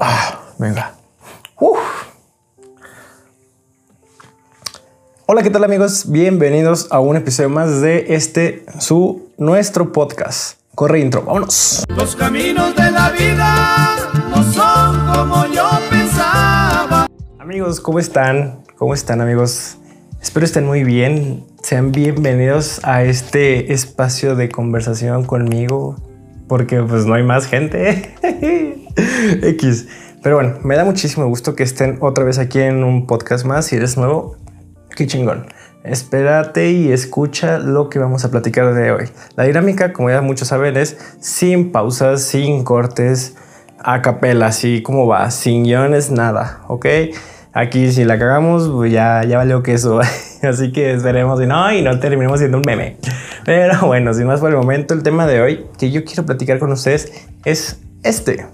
Ah, 0.00 0.42
venga. 0.58 0.94
Uf. 1.58 1.76
Hola, 5.26 5.42
¿qué 5.42 5.50
tal 5.50 5.64
amigos? 5.64 6.04
Bienvenidos 6.08 6.86
a 6.92 7.00
un 7.00 7.16
episodio 7.16 7.48
más 7.48 7.80
de 7.80 8.14
este, 8.14 8.64
su, 8.78 9.32
nuestro 9.38 9.90
podcast. 9.90 10.60
Corre 10.76 11.00
intro, 11.00 11.22
vámonos. 11.22 11.84
Los 11.88 12.14
caminos 12.14 12.76
de 12.76 12.92
la 12.92 13.10
vida 13.10 13.96
no 14.30 14.52
son 14.52 15.12
como 15.12 15.46
yo 15.46 15.68
pensaba. 15.90 17.08
Amigos, 17.40 17.80
¿cómo 17.80 17.98
están? 17.98 18.60
¿Cómo 18.76 18.94
están 18.94 19.20
amigos? 19.20 19.78
Espero 20.22 20.46
estén 20.46 20.64
muy 20.64 20.84
bien. 20.84 21.44
Sean 21.64 21.90
bienvenidos 21.90 22.80
a 22.84 23.02
este 23.02 23.72
espacio 23.72 24.36
de 24.36 24.48
conversación 24.48 25.24
conmigo, 25.24 25.96
porque 26.48 26.82
pues 26.82 27.06
no 27.06 27.14
hay 27.14 27.22
más 27.22 27.46
gente. 27.46 28.14
X. 29.42 29.86
Pero 30.22 30.36
bueno, 30.36 30.58
me 30.64 30.76
da 30.76 30.84
muchísimo 30.84 31.26
gusto 31.26 31.54
que 31.54 31.62
estén 31.62 31.98
otra 32.00 32.24
vez 32.24 32.38
aquí 32.38 32.60
en 32.60 32.82
un 32.82 33.06
podcast 33.06 33.44
más. 33.44 33.66
Si 33.66 33.76
eres 33.76 33.96
nuevo, 33.96 34.36
qué 34.96 35.06
chingón. 35.06 35.46
Espérate 35.84 36.70
y 36.70 36.90
escucha 36.90 37.58
lo 37.58 37.88
que 37.88 37.98
vamos 37.98 38.24
a 38.24 38.30
platicar 38.30 38.74
de 38.74 38.90
hoy. 38.90 39.08
La 39.36 39.44
dinámica, 39.44 39.92
como 39.92 40.10
ya 40.10 40.20
muchos 40.20 40.48
saben, 40.48 40.76
es 40.76 40.98
sin 41.20 41.70
pausas, 41.70 42.22
sin 42.22 42.64
cortes, 42.64 43.36
a 43.78 44.02
capela, 44.02 44.46
así 44.46 44.82
como 44.82 45.06
va, 45.06 45.30
sin 45.30 45.64
guiones, 45.64 46.10
nada, 46.10 46.62
¿ok? 46.66 46.86
Aquí 47.58 47.90
si 47.90 48.04
la 48.04 48.20
cagamos, 48.20 48.68
pues 48.68 48.92
ya, 48.92 49.24
ya 49.24 49.36
valió 49.36 49.64
que 49.64 49.74
eso. 49.74 49.98
Así 50.44 50.70
que 50.70 50.92
esperemos 50.92 51.42
y 51.42 51.46
no, 51.46 51.72
y 51.72 51.82
no 51.82 51.98
terminemos 51.98 52.38
siendo 52.38 52.58
un 52.58 52.62
meme. 52.64 52.98
Pero 53.44 53.80
bueno, 53.86 54.14
sin 54.14 54.28
más 54.28 54.38
por 54.38 54.50
el 54.50 54.56
momento, 54.56 54.94
el 54.94 55.02
tema 55.02 55.26
de 55.26 55.40
hoy 55.40 55.66
que 55.76 55.90
yo 55.90 56.04
quiero 56.04 56.24
platicar 56.24 56.60
con 56.60 56.70
ustedes 56.70 57.12
es 57.44 57.80
este. 58.04 58.46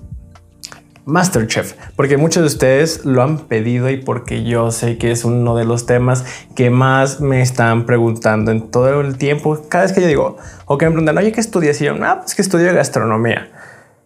Masterchef, 1.05 1.75
porque 1.97 2.17
muchos 2.17 2.45
de 2.45 2.47
ustedes 2.47 3.05
lo 3.05 3.23
han 3.23 3.41
pedido 3.41 3.91
y 3.91 3.99
porque 3.99 4.43
yo 4.43 4.71
sé 4.71 4.97
que 4.97 5.11
es 5.11 5.27
uno 5.27 5.55
de 5.55 5.67
los 5.67 5.85
temas 5.85 6.25
que 6.57 6.71
más 6.71 7.21
me 7.21 7.43
están 7.43 7.85
preguntando 7.85 8.53
en 8.53 8.71
todo 8.71 9.03
el 9.03 9.19
tiempo. 9.19 9.67
Cada 9.69 9.85
vez 9.85 9.93
que 9.93 10.01
yo 10.01 10.07
digo, 10.07 10.39
o 10.65 10.79
que 10.79 10.87
me 10.87 10.93
preguntan, 10.93 11.19
oye, 11.19 11.31
¿qué 11.31 11.43
estudias? 11.43 11.79
Y 11.83 11.85
yo, 11.85 11.95
ah, 12.03 12.21
pues 12.23 12.35
que 12.35 12.41
estudio 12.41 12.73
gastronomía. 12.73 13.51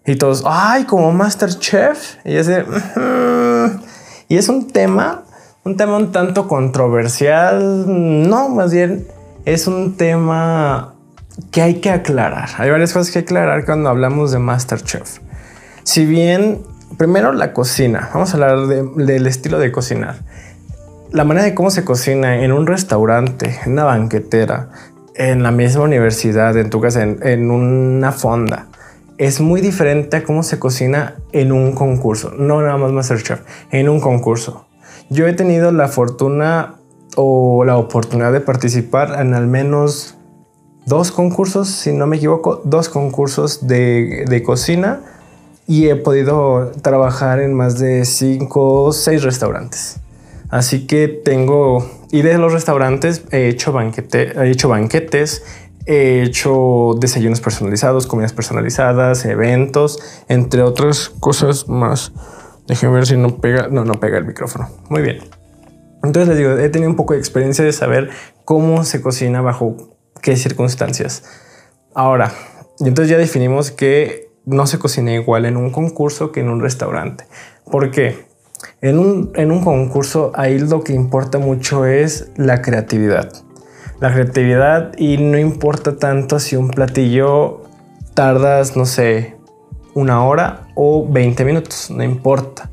Y 0.04 0.16
todos, 0.16 0.42
ay, 0.44 0.86
como 0.86 1.12
Masterchef. 1.12 2.16
Y 2.24 2.34
yo 2.34 2.42
sé, 2.42 2.64
y 4.28 4.36
es 4.36 4.48
un 4.48 4.68
tema, 4.68 5.24
un 5.64 5.76
tema 5.76 5.96
un 5.96 6.12
tanto 6.12 6.46
controversial. 6.48 8.28
No, 8.28 8.50
más 8.50 8.72
bien 8.72 9.06
es 9.44 9.66
un 9.66 9.96
tema 9.96 10.94
que 11.50 11.62
hay 11.62 11.76
que 11.76 11.90
aclarar. 11.90 12.50
Hay 12.58 12.70
varias 12.70 12.92
cosas 12.92 13.10
que 13.10 13.20
aclarar 13.20 13.64
cuando 13.64 13.88
hablamos 13.88 14.30
de 14.30 14.38
Masterchef. 14.38 15.20
Si 15.82 16.04
bien, 16.04 16.62
primero 16.98 17.32
la 17.32 17.54
cocina, 17.54 18.10
vamos 18.12 18.30
a 18.30 18.34
hablar 18.34 18.66
del 18.66 19.26
estilo 19.26 19.58
de 19.58 19.72
cocinar. 19.72 20.16
La 21.10 21.24
manera 21.24 21.46
de 21.46 21.54
cómo 21.54 21.70
se 21.70 21.84
cocina 21.84 22.42
en 22.44 22.52
un 22.52 22.66
restaurante, 22.66 23.58
en 23.64 23.72
una 23.72 23.84
banquetera, 23.84 24.68
en 25.14 25.42
la 25.42 25.50
misma 25.50 25.84
universidad, 25.84 26.54
en 26.58 26.68
tu 26.68 26.82
casa, 26.82 27.02
en, 27.02 27.18
en 27.22 27.50
una 27.50 28.12
fonda 28.12 28.66
es 29.18 29.40
muy 29.40 29.60
diferente 29.60 30.16
a 30.16 30.24
cómo 30.24 30.42
se 30.42 30.58
cocina 30.58 31.16
en 31.32 31.52
un 31.52 31.72
concurso, 31.72 32.32
no 32.38 32.62
nada 32.62 32.76
más 32.76 32.92
Masterchef, 32.92 33.40
en 33.70 33.88
un 33.88 34.00
concurso. 34.00 34.66
Yo 35.10 35.26
he 35.26 35.32
tenido 35.32 35.72
la 35.72 35.88
fortuna 35.88 36.76
o 37.16 37.64
la 37.64 37.76
oportunidad 37.76 38.32
de 38.32 38.40
participar 38.40 39.20
en 39.20 39.34
al 39.34 39.48
menos 39.48 40.16
dos 40.86 41.10
concursos, 41.10 41.68
si 41.68 41.92
no 41.92 42.06
me 42.06 42.16
equivoco, 42.16 42.62
dos 42.64 42.88
concursos 42.88 43.66
de, 43.66 44.42
cocina 44.46 45.00
y 45.66 45.88
he 45.88 45.96
podido 45.96 46.70
trabajar 46.82 47.40
en 47.40 47.54
más 47.54 47.78
de 47.78 48.04
cinco 48.04 48.84
o 48.84 48.92
seis 48.92 49.22
restaurantes. 49.22 50.00
Así 50.48 50.86
que 50.86 51.08
tengo, 51.08 51.86
y 52.10 52.22
de 52.22 52.38
los 52.38 52.52
restaurantes 52.52 53.22
he 53.32 53.48
hecho, 53.48 53.72
banquete, 53.72 54.32
he 54.40 54.50
hecho 54.50 54.68
banquetes, 54.68 55.42
He 55.90 56.22
hecho 56.22 56.96
desayunos 57.00 57.40
personalizados, 57.40 58.06
comidas 58.06 58.34
personalizadas, 58.34 59.24
eventos, 59.24 59.98
entre 60.28 60.60
otras 60.60 61.08
cosas 61.08 61.66
más. 61.66 62.12
Déjenme 62.66 62.96
ver 62.96 63.06
si 63.06 63.16
no 63.16 63.38
pega. 63.38 63.68
No, 63.68 63.86
no 63.86 63.94
pega 63.94 64.18
el 64.18 64.26
micrófono. 64.26 64.68
Muy 64.90 65.00
bien. 65.00 65.20
Entonces 66.04 66.28
les 66.28 66.36
digo, 66.36 66.50
he 66.58 66.68
tenido 66.68 66.90
un 66.90 66.96
poco 66.96 67.14
de 67.14 67.20
experiencia 67.20 67.64
de 67.64 67.72
saber 67.72 68.10
cómo 68.44 68.84
se 68.84 69.00
cocina 69.00 69.40
bajo 69.40 69.96
qué 70.20 70.36
circunstancias. 70.36 71.24
Ahora, 71.94 72.34
entonces 72.80 73.08
ya 73.08 73.16
definimos 73.16 73.70
que 73.70 74.30
no 74.44 74.66
se 74.66 74.78
cocina 74.78 75.14
igual 75.14 75.46
en 75.46 75.56
un 75.56 75.70
concurso 75.70 76.32
que 76.32 76.40
en 76.40 76.50
un 76.50 76.60
restaurante. 76.60 77.24
¿Por 77.64 77.90
qué? 77.90 78.26
En 78.82 78.98
un, 78.98 79.32
en 79.36 79.50
un 79.50 79.64
concurso 79.64 80.32
ahí 80.34 80.58
lo 80.58 80.84
que 80.84 80.92
importa 80.92 81.38
mucho 81.38 81.86
es 81.86 82.30
la 82.36 82.60
creatividad 82.60 83.47
la 84.00 84.12
creatividad 84.12 84.92
y 84.96 85.18
no 85.18 85.38
importa 85.38 85.96
tanto 85.96 86.38
si 86.38 86.56
un 86.56 86.70
platillo 86.70 87.62
tardas, 88.14 88.76
no 88.76 88.86
sé, 88.86 89.36
una 89.94 90.24
hora 90.24 90.68
o 90.74 91.06
20 91.08 91.44
minutos, 91.44 91.90
no 91.90 92.02
importa. 92.02 92.70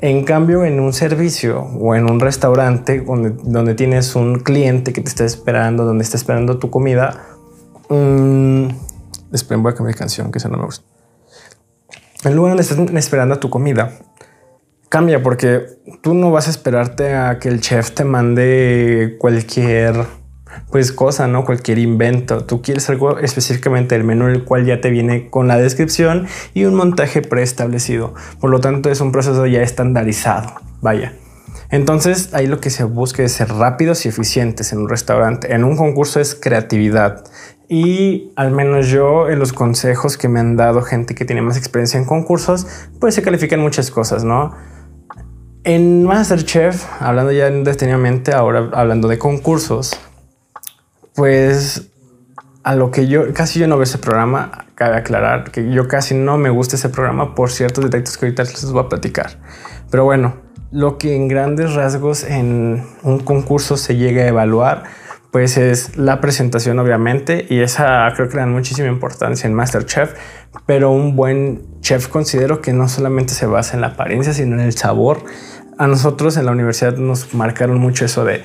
En 0.00 0.24
cambio, 0.24 0.64
en 0.64 0.80
un 0.80 0.92
servicio 0.92 1.62
o 1.62 1.94
en 1.94 2.10
un 2.10 2.20
restaurante 2.20 3.00
donde, 3.00 3.30
donde 3.42 3.74
tienes 3.74 4.14
un 4.16 4.40
cliente 4.40 4.92
que 4.92 5.00
te 5.00 5.08
está 5.08 5.24
esperando, 5.24 5.84
donde 5.84 6.04
está 6.04 6.16
esperando 6.16 6.58
tu 6.58 6.70
comida, 6.70 7.24
mmm, 7.88 8.68
voy 9.56 9.72
a 9.72 9.74
cambiar 9.74 9.96
canción, 9.96 10.30
que 10.30 10.38
esa 10.38 10.48
no 10.48 10.58
me 10.58 10.64
gusta. 10.64 10.84
En 12.24 12.34
lugar 12.34 12.56
donde 12.56 12.62
estás 12.62 12.78
esperando 13.04 13.38
tu 13.38 13.50
comida, 13.50 13.92
cambia 14.88 15.22
porque 15.22 15.66
tú 16.02 16.14
no 16.14 16.30
vas 16.30 16.46
a 16.46 16.50
esperarte 16.50 17.14
a 17.14 17.38
que 17.38 17.48
el 17.48 17.60
chef 17.60 17.90
te 17.90 18.04
mande 18.04 19.16
cualquier 19.18 20.06
pues 20.70 20.92
cosa, 20.92 21.26
¿no? 21.28 21.44
Cualquier 21.44 21.78
invento. 21.78 22.44
Tú 22.44 22.62
quieres 22.62 22.88
algo 22.90 23.18
específicamente 23.18 23.94
del 23.94 24.04
menú, 24.04 24.26
el 24.26 24.44
cual 24.44 24.66
ya 24.66 24.80
te 24.80 24.90
viene 24.90 25.30
con 25.30 25.48
la 25.48 25.56
descripción 25.56 26.26
y 26.54 26.64
un 26.64 26.74
montaje 26.74 27.22
preestablecido. 27.22 28.14
Por 28.40 28.50
lo 28.50 28.60
tanto, 28.60 28.90
es 28.90 29.00
un 29.00 29.12
proceso 29.12 29.46
ya 29.46 29.62
estandarizado. 29.62 30.52
Vaya. 30.80 31.14
Entonces, 31.70 32.34
ahí 32.34 32.46
lo 32.46 32.60
que 32.60 32.70
se 32.70 32.84
busca 32.84 33.22
es 33.22 33.32
ser 33.32 33.48
rápidos 33.48 34.04
y 34.06 34.08
eficientes 34.08 34.72
en 34.72 34.80
un 34.80 34.88
restaurante. 34.88 35.54
En 35.54 35.64
un 35.64 35.76
concurso 35.76 36.20
es 36.20 36.34
creatividad. 36.34 37.24
Y 37.68 38.32
al 38.36 38.50
menos 38.50 38.88
yo, 38.88 39.28
en 39.28 39.38
los 39.38 39.52
consejos 39.52 40.16
que 40.18 40.28
me 40.28 40.40
han 40.40 40.56
dado 40.56 40.82
gente 40.82 41.14
que 41.14 41.24
tiene 41.24 41.42
más 41.42 41.56
experiencia 41.56 41.98
en 41.98 42.04
concursos, 42.04 42.66
pues 43.00 43.14
se 43.14 43.22
califican 43.22 43.60
muchas 43.60 43.90
cosas, 43.90 44.22
¿no? 44.22 44.54
En 45.64 46.04
Masterchef, 46.04 46.84
hablando 47.00 47.32
ya 47.32 47.50
detenidamente, 47.50 48.34
ahora 48.34 48.68
hablando 48.74 49.08
de 49.08 49.18
concursos, 49.18 49.98
pues 51.14 51.90
a 52.62 52.74
lo 52.74 52.90
que 52.90 53.06
yo 53.06 53.32
casi 53.34 53.60
yo 53.60 53.68
no 53.68 53.76
veo 53.76 53.84
ese 53.84 53.98
programa, 53.98 54.66
cabe 54.74 54.96
aclarar 54.96 55.50
que 55.50 55.70
yo 55.70 55.86
casi 55.86 56.14
no 56.14 56.38
me 56.38 56.50
gusta 56.50 56.76
ese 56.76 56.88
programa 56.88 57.34
por 57.34 57.50
ciertos 57.50 57.84
detalles 57.84 58.16
que 58.16 58.26
ahorita 58.26 58.42
les 58.44 58.72
voy 58.72 58.84
a 58.84 58.88
platicar. 58.88 59.38
Pero 59.90 60.04
bueno, 60.04 60.36
lo 60.72 60.98
que 60.98 61.14
en 61.14 61.28
grandes 61.28 61.74
rasgos 61.74 62.24
en 62.24 62.84
un 63.02 63.20
concurso 63.20 63.76
se 63.76 63.96
llega 63.96 64.22
a 64.22 64.28
evaluar, 64.28 64.84
pues 65.30 65.56
es 65.56 65.96
la 65.96 66.20
presentación 66.20 66.78
obviamente 66.78 67.46
y 67.50 67.60
esa 67.60 68.10
creo 68.16 68.28
que 68.28 68.36
le 68.36 68.40
dan 68.40 68.52
muchísima 68.52 68.88
importancia 68.88 69.46
en 69.46 69.54
MasterChef, 69.54 70.14
pero 70.64 70.90
un 70.90 71.16
buen 71.16 71.80
chef 71.80 72.08
considero 72.08 72.60
que 72.60 72.72
no 72.72 72.88
solamente 72.88 73.34
se 73.34 73.46
basa 73.46 73.74
en 73.74 73.82
la 73.82 73.88
apariencia, 73.88 74.32
sino 74.32 74.54
en 74.54 74.60
el 74.60 74.72
sabor. 74.72 75.24
A 75.76 75.86
nosotros 75.86 76.36
en 76.36 76.46
la 76.46 76.52
universidad 76.52 76.96
nos 76.96 77.34
marcaron 77.34 77.78
mucho 77.78 78.04
eso 78.04 78.24
de 78.24 78.42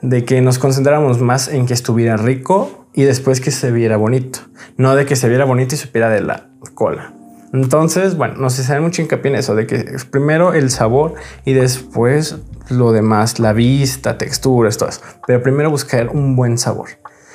de 0.00 0.24
que 0.24 0.40
nos 0.40 0.58
concentráramos 0.58 1.20
más 1.20 1.48
en 1.48 1.66
que 1.66 1.74
estuviera 1.74 2.16
rico 2.16 2.86
y 2.94 3.04
después 3.04 3.40
que 3.40 3.50
se 3.50 3.70
viera 3.72 3.96
bonito, 3.96 4.40
no 4.76 4.94
de 4.94 5.06
que 5.06 5.16
se 5.16 5.28
viera 5.28 5.44
bonito 5.44 5.74
y 5.74 5.78
supiera 5.78 6.08
de 6.08 6.22
la 6.22 6.50
cola. 6.74 7.14
Entonces, 7.52 8.16
bueno, 8.16 8.34
nos 8.34 8.58
hace 8.58 8.78
mucho 8.80 9.02
hincapié 9.02 9.30
en 9.30 9.38
eso, 9.38 9.54
de 9.54 9.66
que 9.66 9.96
primero 10.10 10.52
el 10.52 10.70
sabor 10.70 11.14
y 11.44 11.54
después 11.54 12.36
lo 12.68 12.92
demás, 12.92 13.38
la 13.38 13.52
vista, 13.52 14.18
texturas, 14.18 14.76
todo 14.76 14.90
eso. 14.90 15.00
Pero 15.26 15.42
primero 15.42 15.70
buscar 15.70 16.08
un 16.08 16.36
buen 16.36 16.58
sabor. 16.58 16.88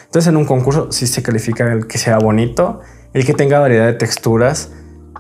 Entonces, 0.06 0.30
en 0.30 0.38
un 0.38 0.46
concurso 0.46 0.92
sí 0.92 1.08
se 1.08 1.24
califica 1.24 1.72
el 1.72 1.88
que 1.88 1.98
sea 1.98 2.20
bonito, 2.20 2.82
el 3.14 3.26
que 3.26 3.34
tenga 3.34 3.60
variedad 3.60 3.88
de 3.88 3.94
texturas, 3.94 4.72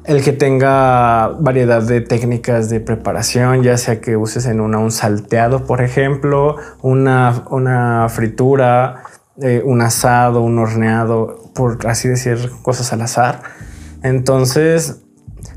el 0.05 0.23
que 0.23 0.33
tenga 0.33 1.29
variedad 1.39 1.81
de 1.81 2.01
técnicas 2.01 2.69
de 2.69 2.79
preparación, 2.79 3.63
ya 3.63 3.77
sea 3.77 4.01
que 4.01 4.17
uses 4.17 4.45
en 4.45 4.59
una 4.59 4.79
un 4.79 4.91
salteado, 4.91 5.65
por 5.65 5.81
ejemplo, 5.81 6.57
una, 6.81 7.45
una 7.50 8.07
fritura, 8.09 9.03
eh, 9.41 9.61
un 9.63 9.81
asado, 9.81 10.41
un 10.41 10.59
horneado, 10.59 11.51
por 11.55 11.88
así 11.88 12.09
decir, 12.09 12.51
cosas 12.61 12.91
al 12.91 13.01
azar. 13.01 13.41
Entonces, 14.03 15.03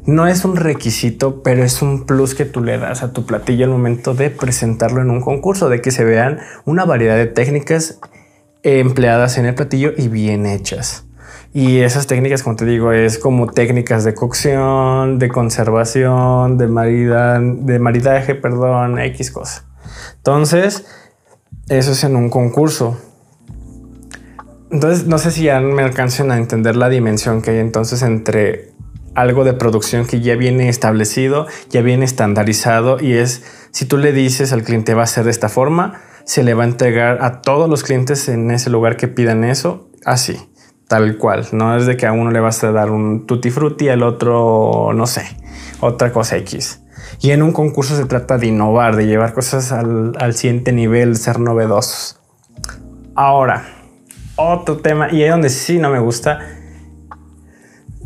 no 0.06 0.28
es 0.28 0.44
un 0.44 0.54
requisito, 0.54 1.42
pero 1.42 1.64
es 1.64 1.82
un 1.82 2.06
plus 2.06 2.36
que 2.36 2.44
tú 2.44 2.62
le 2.62 2.78
das 2.78 3.02
a 3.02 3.12
tu 3.12 3.26
platillo 3.26 3.64
al 3.64 3.72
momento 3.72 4.14
de 4.14 4.30
presentarlo 4.30 5.02
en 5.02 5.10
un 5.10 5.20
concurso, 5.20 5.68
de 5.68 5.80
que 5.80 5.90
se 5.90 6.04
vean 6.04 6.38
una 6.64 6.84
variedad 6.84 7.16
de 7.16 7.26
técnicas 7.26 7.98
empleadas 8.62 9.38
en 9.38 9.46
el 9.46 9.56
platillo 9.56 9.92
y 9.96 10.06
bien 10.06 10.46
hechas. 10.46 11.05
Y 11.58 11.80
esas 11.80 12.06
técnicas, 12.06 12.42
como 12.42 12.54
te 12.54 12.66
digo, 12.66 12.92
es 12.92 13.18
como 13.18 13.46
técnicas 13.46 14.04
de 14.04 14.12
cocción, 14.12 15.18
de 15.18 15.30
conservación, 15.30 16.58
de, 16.58 16.66
de 16.66 17.78
maridaje, 17.78 18.34
perdón, 18.34 18.98
X 18.98 19.30
cosa. 19.30 19.64
Entonces, 20.18 20.84
eso 21.70 21.92
es 21.92 22.04
en 22.04 22.14
un 22.14 22.28
concurso. 22.28 23.00
Entonces, 24.70 25.06
no 25.06 25.16
sé 25.16 25.30
si 25.30 25.44
ya 25.44 25.58
me 25.60 25.82
alcancen 25.82 26.30
a 26.30 26.36
entender 26.36 26.76
la 26.76 26.90
dimensión 26.90 27.40
que 27.40 27.52
hay 27.52 27.58
entonces 27.60 28.02
entre 28.02 28.72
algo 29.14 29.44
de 29.44 29.54
producción 29.54 30.04
que 30.04 30.20
ya 30.20 30.36
viene 30.36 30.68
establecido, 30.68 31.46
ya 31.70 31.80
viene 31.80 32.04
estandarizado 32.04 33.00
y 33.00 33.14
es 33.14 33.44
si 33.70 33.86
tú 33.86 33.96
le 33.96 34.12
dices 34.12 34.52
al 34.52 34.62
cliente 34.62 34.92
va 34.92 35.04
a 35.04 35.06
ser 35.06 35.24
de 35.24 35.30
esta 35.30 35.48
forma, 35.48 36.02
se 36.26 36.42
le 36.42 36.52
va 36.52 36.64
a 36.64 36.66
entregar 36.66 37.24
a 37.24 37.40
todos 37.40 37.66
los 37.70 37.82
clientes 37.82 38.28
en 38.28 38.50
ese 38.50 38.68
lugar 38.68 38.98
que 38.98 39.08
pidan 39.08 39.42
eso, 39.42 39.88
así, 40.04 40.36
tal 40.88 41.18
cual. 41.18 41.46
No 41.52 41.76
es 41.76 41.86
de 41.86 41.96
que 41.96 42.06
a 42.06 42.12
uno 42.12 42.30
le 42.30 42.40
vas 42.40 42.62
a 42.64 42.72
dar 42.72 42.90
un 42.90 43.26
tutti 43.26 43.50
frutti, 43.50 43.88
al 43.88 44.02
otro, 44.02 44.92
no 44.94 45.06
sé, 45.06 45.22
otra 45.80 46.12
cosa 46.12 46.36
X. 46.38 46.82
Y 47.20 47.30
en 47.30 47.42
un 47.42 47.52
concurso 47.52 47.96
se 47.96 48.04
trata 48.04 48.38
de 48.38 48.48
innovar, 48.48 48.96
de 48.96 49.06
llevar 49.06 49.32
cosas 49.32 49.72
al, 49.72 50.12
al 50.18 50.34
siguiente 50.34 50.72
nivel, 50.72 51.16
ser 51.16 51.38
novedosos. 51.38 52.20
Ahora, 53.14 53.64
otro 54.36 54.78
tema, 54.78 55.10
y 55.10 55.22
ahí 55.22 55.28
donde 55.30 55.48
sí 55.48 55.78
no 55.78 55.90
me 55.90 55.98
gusta, 55.98 56.40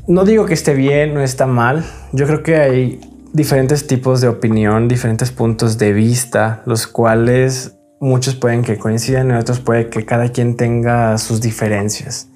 no 0.06 0.24
digo 0.24 0.46
que 0.46 0.54
esté 0.54 0.74
bien, 0.74 1.14
no 1.14 1.22
está 1.22 1.46
mal. 1.46 1.84
Yo 2.12 2.26
creo 2.26 2.42
que 2.42 2.56
hay 2.56 3.00
diferentes 3.32 3.86
tipos 3.86 4.20
de 4.20 4.28
opinión, 4.28 4.88
diferentes 4.88 5.30
puntos 5.30 5.78
de 5.78 5.92
vista, 5.92 6.62
los 6.66 6.86
cuales 6.86 7.76
muchos 8.00 8.34
pueden 8.34 8.62
que 8.62 8.78
coincidan 8.78 9.30
y 9.30 9.34
otros 9.34 9.60
puede 9.60 9.90
que 9.90 10.04
cada 10.04 10.30
quien 10.30 10.56
tenga 10.56 11.18
sus 11.18 11.40
diferencias. 11.40 12.29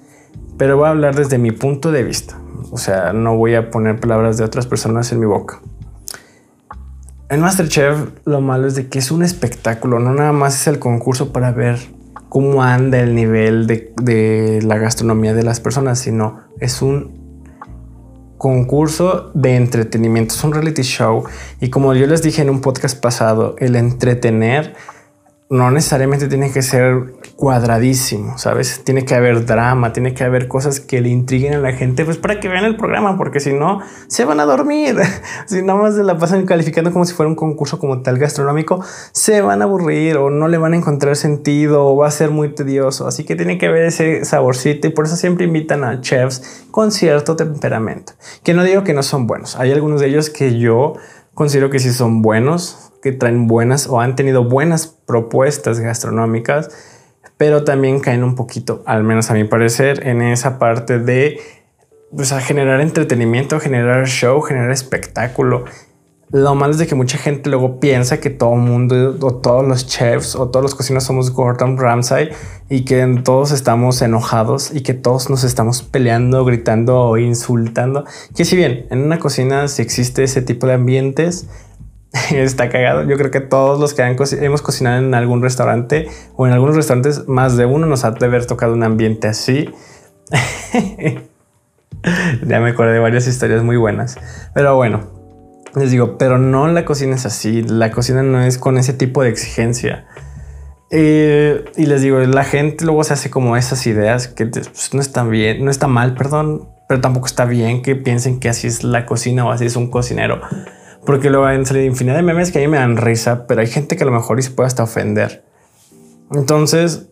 Pero 0.57 0.77
voy 0.77 0.87
a 0.87 0.89
hablar 0.91 1.15
desde 1.15 1.37
mi 1.37 1.51
punto 1.51 1.91
de 1.91 2.03
vista. 2.03 2.37
O 2.71 2.77
sea, 2.77 3.13
no 3.13 3.35
voy 3.35 3.55
a 3.55 3.71
poner 3.71 3.99
palabras 3.99 4.37
de 4.37 4.43
otras 4.43 4.67
personas 4.67 5.11
en 5.11 5.19
mi 5.19 5.25
boca. 5.25 5.61
En 7.29 7.41
Masterchef 7.41 8.09
lo 8.25 8.39
malo 8.39 8.67
es 8.67 8.75
de 8.75 8.87
que 8.87 8.99
es 8.99 9.09
un 9.09 9.23
espectáculo, 9.23 9.99
no 9.99 10.13
nada 10.13 10.31
más 10.31 10.61
es 10.61 10.67
el 10.67 10.77
concurso 10.77 11.33
para 11.33 11.51
ver 11.51 11.79
cómo 12.29 12.61
anda 12.61 12.99
el 12.99 13.15
nivel 13.15 13.65
de, 13.65 13.93
de 13.99 14.61
la 14.61 14.77
gastronomía 14.77 15.33
de 15.33 15.41
las 15.41 15.59
personas, 15.59 15.97
sino 15.97 16.41
es 16.59 16.83
un 16.83 17.25
concurso 18.37 19.31
de 19.33 19.55
entretenimiento, 19.55 20.35
es 20.35 20.43
un 20.43 20.53
reality 20.53 20.83
show 20.83 21.23
y 21.59 21.71
como 21.71 21.95
yo 21.95 22.05
les 22.05 22.21
dije 22.21 22.43
en 22.43 22.51
un 22.51 22.61
podcast 22.61 23.01
pasado, 23.01 23.55
el 23.57 23.75
entretener 23.75 24.75
no 25.49 25.71
necesariamente 25.71 26.27
tiene 26.27 26.51
que 26.51 26.61
ser 26.61 27.14
cuadradísimo, 27.35 28.37
¿sabes? 28.37 28.81
Tiene 28.85 29.03
que 29.03 29.13
haber 29.13 29.45
drama, 29.45 29.91
tiene 29.91 30.13
que 30.13 30.23
haber 30.23 30.47
cosas 30.47 30.79
que 30.79 31.01
le 31.01 31.09
intriguen 31.09 31.53
a 31.53 31.57
la 31.57 31.73
gente, 31.73 32.05
pues 32.05 32.17
para 32.17 32.39
que 32.39 32.47
vean 32.47 32.63
el 32.63 32.77
programa, 32.77 33.17
porque 33.17 33.39
si 33.39 33.51
no, 33.51 33.81
se 34.07 34.23
van 34.23 34.39
a 34.39 34.45
dormir. 34.45 34.95
si 35.45 35.61
nada 35.61 35.79
más 35.79 35.95
se 35.95 36.03
la 36.03 36.17
pasan 36.17 36.45
calificando 36.45 36.93
como 36.93 37.03
si 37.05 37.13
fuera 37.13 37.29
un 37.29 37.35
concurso 37.35 37.77
como 37.77 38.01
tal 38.01 38.17
gastronómico, 38.17 38.83
se 39.11 39.41
van 39.41 39.61
a 39.61 39.65
aburrir 39.65 40.17
o 40.17 40.29
no 40.29 40.47
le 40.47 40.57
van 40.57 40.73
a 40.73 40.77
encontrar 40.77 41.15
sentido 41.17 41.85
o 41.85 41.97
va 41.97 42.07
a 42.07 42.11
ser 42.11 42.31
muy 42.31 42.55
tedioso. 42.55 43.05
Así 43.05 43.25
que 43.25 43.35
tiene 43.35 43.57
que 43.57 43.67
haber 43.67 43.83
ese 43.83 44.23
saborcito 44.23 44.87
y 44.87 44.91
por 44.91 45.05
eso 45.05 45.17
siempre 45.17 45.45
invitan 45.45 45.83
a 45.83 45.99
chefs 45.99 46.65
con 46.71 46.91
cierto 46.91 47.35
temperamento. 47.35 48.13
Que 48.43 48.53
no 48.53 48.63
digo 48.63 48.83
que 48.83 48.93
no 48.93 49.03
son 49.03 49.27
buenos, 49.27 49.57
hay 49.57 49.71
algunos 49.71 49.99
de 49.99 50.07
ellos 50.07 50.29
que 50.29 50.57
yo 50.57 50.93
considero 51.33 51.69
que 51.69 51.79
sí 51.79 51.91
son 51.91 52.21
buenos, 52.21 52.91
que 53.03 53.11
traen 53.11 53.47
buenas 53.47 53.87
o 53.87 53.99
han 53.99 54.15
tenido 54.15 54.45
buenas 54.45 54.87
propuestas 54.87 55.79
gastronómicas, 55.79 56.71
pero 57.37 57.63
también 57.63 57.99
caen 57.99 58.23
un 58.23 58.35
poquito, 58.35 58.83
al 58.85 59.03
menos 59.03 59.29
a 59.29 59.33
mi 59.33 59.43
parecer, 59.43 60.07
en 60.07 60.21
esa 60.21 60.59
parte 60.59 60.99
de 60.99 61.39
pues, 62.15 62.31
a 62.31 62.39
generar 62.39 62.81
entretenimiento, 62.81 63.59
generar 63.59 64.07
show, 64.07 64.41
generar 64.41 64.71
espectáculo. 64.71 65.65
Lo 66.31 66.55
malo 66.55 66.71
es 66.71 66.79
de 66.79 66.87
que 66.87 66.95
mucha 66.95 67.17
gente 67.17 67.49
luego 67.49 67.79
piensa 67.79 68.19
que 68.19 68.29
todo 68.31 68.55
el 68.55 68.61
mundo 68.61 69.15
o 69.21 69.35
todos 69.35 69.65
los 69.65 69.85
chefs 69.85 70.35
o 70.35 70.49
todos 70.49 70.63
los 70.63 70.73
cocineros 70.73 71.03
somos 71.03 71.31
Gordon 71.31 71.77
Ramsay 71.77 72.29
y 72.67 72.83
que 72.83 73.05
todos 73.23 73.51
estamos 73.51 74.01
enojados 74.01 74.73
y 74.73 74.81
que 74.81 74.95
todos 74.95 75.29
nos 75.29 75.43
estamos 75.43 75.83
peleando, 75.83 76.43
gritando 76.43 76.99
o 76.99 77.17
insultando. 77.17 78.05
Que 78.35 78.43
si 78.43 78.55
bien 78.55 78.87
en 78.89 79.03
una 79.03 79.19
cocina 79.19 79.67
si 79.67 79.83
existe 79.83 80.23
ese 80.23 80.41
tipo 80.41 80.65
de 80.65 80.73
ambientes, 80.73 81.47
está 82.31 82.69
cagado. 82.69 83.03
Yo 83.03 83.17
creo 83.17 83.31
que 83.31 83.41
todos 83.41 83.79
los 83.79 83.93
que 83.93 84.01
hemos 84.41 84.61
cocinado 84.61 84.99
en 84.99 85.13
algún 85.13 85.41
restaurante 85.41 86.07
o 86.35 86.47
en 86.47 86.53
algunos 86.53 86.75
restaurantes, 86.75 87.27
más 87.27 87.57
de 87.57 87.65
uno 87.65 87.85
nos 87.87 88.05
ha 88.05 88.11
de 88.11 88.25
haber 88.25 88.45
tocado 88.45 88.73
un 88.73 88.83
ambiente 88.83 89.27
así. 89.27 89.69
ya 92.45 92.59
me 92.59 92.69
acordé 92.69 92.93
de 92.93 92.99
varias 92.99 93.27
historias 93.27 93.63
muy 93.63 93.77
buenas. 93.77 94.17
Pero 94.53 94.75
bueno, 94.75 95.11
les 95.75 95.91
digo, 95.91 96.17
pero 96.17 96.37
no 96.37 96.67
la 96.67 96.85
cocina 96.85 97.15
es 97.15 97.25
así. 97.25 97.63
La 97.63 97.91
cocina 97.91 98.23
no 98.23 98.41
es 98.41 98.57
con 98.57 98.77
ese 98.77 98.93
tipo 98.93 99.23
de 99.23 99.29
exigencia. 99.29 100.05
Eh, 100.91 101.65
y 101.75 101.87
les 101.87 102.01
digo, 102.01 102.19
la 102.19 102.43
gente 102.43 102.85
luego 102.85 103.03
se 103.03 103.13
hace 103.13 103.29
como 103.29 103.57
esas 103.57 103.85
ideas 103.87 104.27
que 104.27 104.45
pues, 104.45 104.93
no 104.93 105.01
están 105.01 105.29
bien, 105.29 105.65
no 105.65 105.71
está 105.71 105.87
mal, 105.87 106.13
perdón, 106.13 106.69
pero 106.87 107.01
tampoco 107.01 107.25
está 107.25 107.45
bien 107.45 107.81
que 107.81 107.95
piensen 107.95 108.39
que 108.39 108.49
así 108.49 108.67
es 108.67 108.83
la 108.83 109.07
cocina 109.07 109.45
o 109.45 109.51
así 109.51 109.65
es 109.65 109.75
un 109.75 109.89
cocinero. 109.89 110.41
Porque 111.05 111.29
luego 111.29 111.45
han 111.45 111.65
salido 111.65 111.85
infinidad 111.85 112.15
de 112.15 112.23
memes 112.23 112.51
que 112.51 112.59
a 112.59 112.61
mí 112.61 112.67
me 112.67 112.77
dan 112.77 112.97
risa, 112.97 113.45
pero 113.47 113.61
hay 113.61 113.67
gente 113.67 113.95
que 113.95 114.03
a 114.03 114.05
lo 114.05 114.11
mejor 114.11 114.39
y 114.39 114.41
se 114.41 114.51
puede 114.51 114.67
hasta 114.67 114.83
ofender. 114.83 115.45
Entonces, 116.31 117.07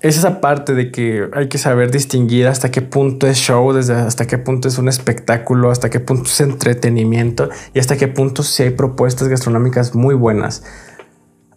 es 0.00 0.16
esa 0.16 0.40
parte 0.40 0.74
de 0.74 0.92
que 0.92 1.28
hay 1.32 1.48
que 1.48 1.58
saber 1.58 1.90
distinguir 1.90 2.46
hasta 2.46 2.70
qué 2.70 2.82
punto 2.82 3.26
es 3.26 3.36
show, 3.36 3.72
desde 3.72 3.94
hasta 3.94 4.26
qué 4.26 4.38
punto 4.38 4.68
es 4.68 4.78
un 4.78 4.88
espectáculo, 4.88 5.70
hasta 5.70 5.90
qué 5.90 5.98
punto 5.98 6.24
es 6.24 6.40
entretenimiento 6.40 7.48
y 7.74 7.80
hasta 7.80 7.96
qué 7.96 8.06
punto 8.06 8.42
si 8.44 8.62
hay 8.62 8.70
propuestas 8.70 9.28
gastronómicas 9.28 9.94
muy 9.94 10.14
buenas. 10.14 10.62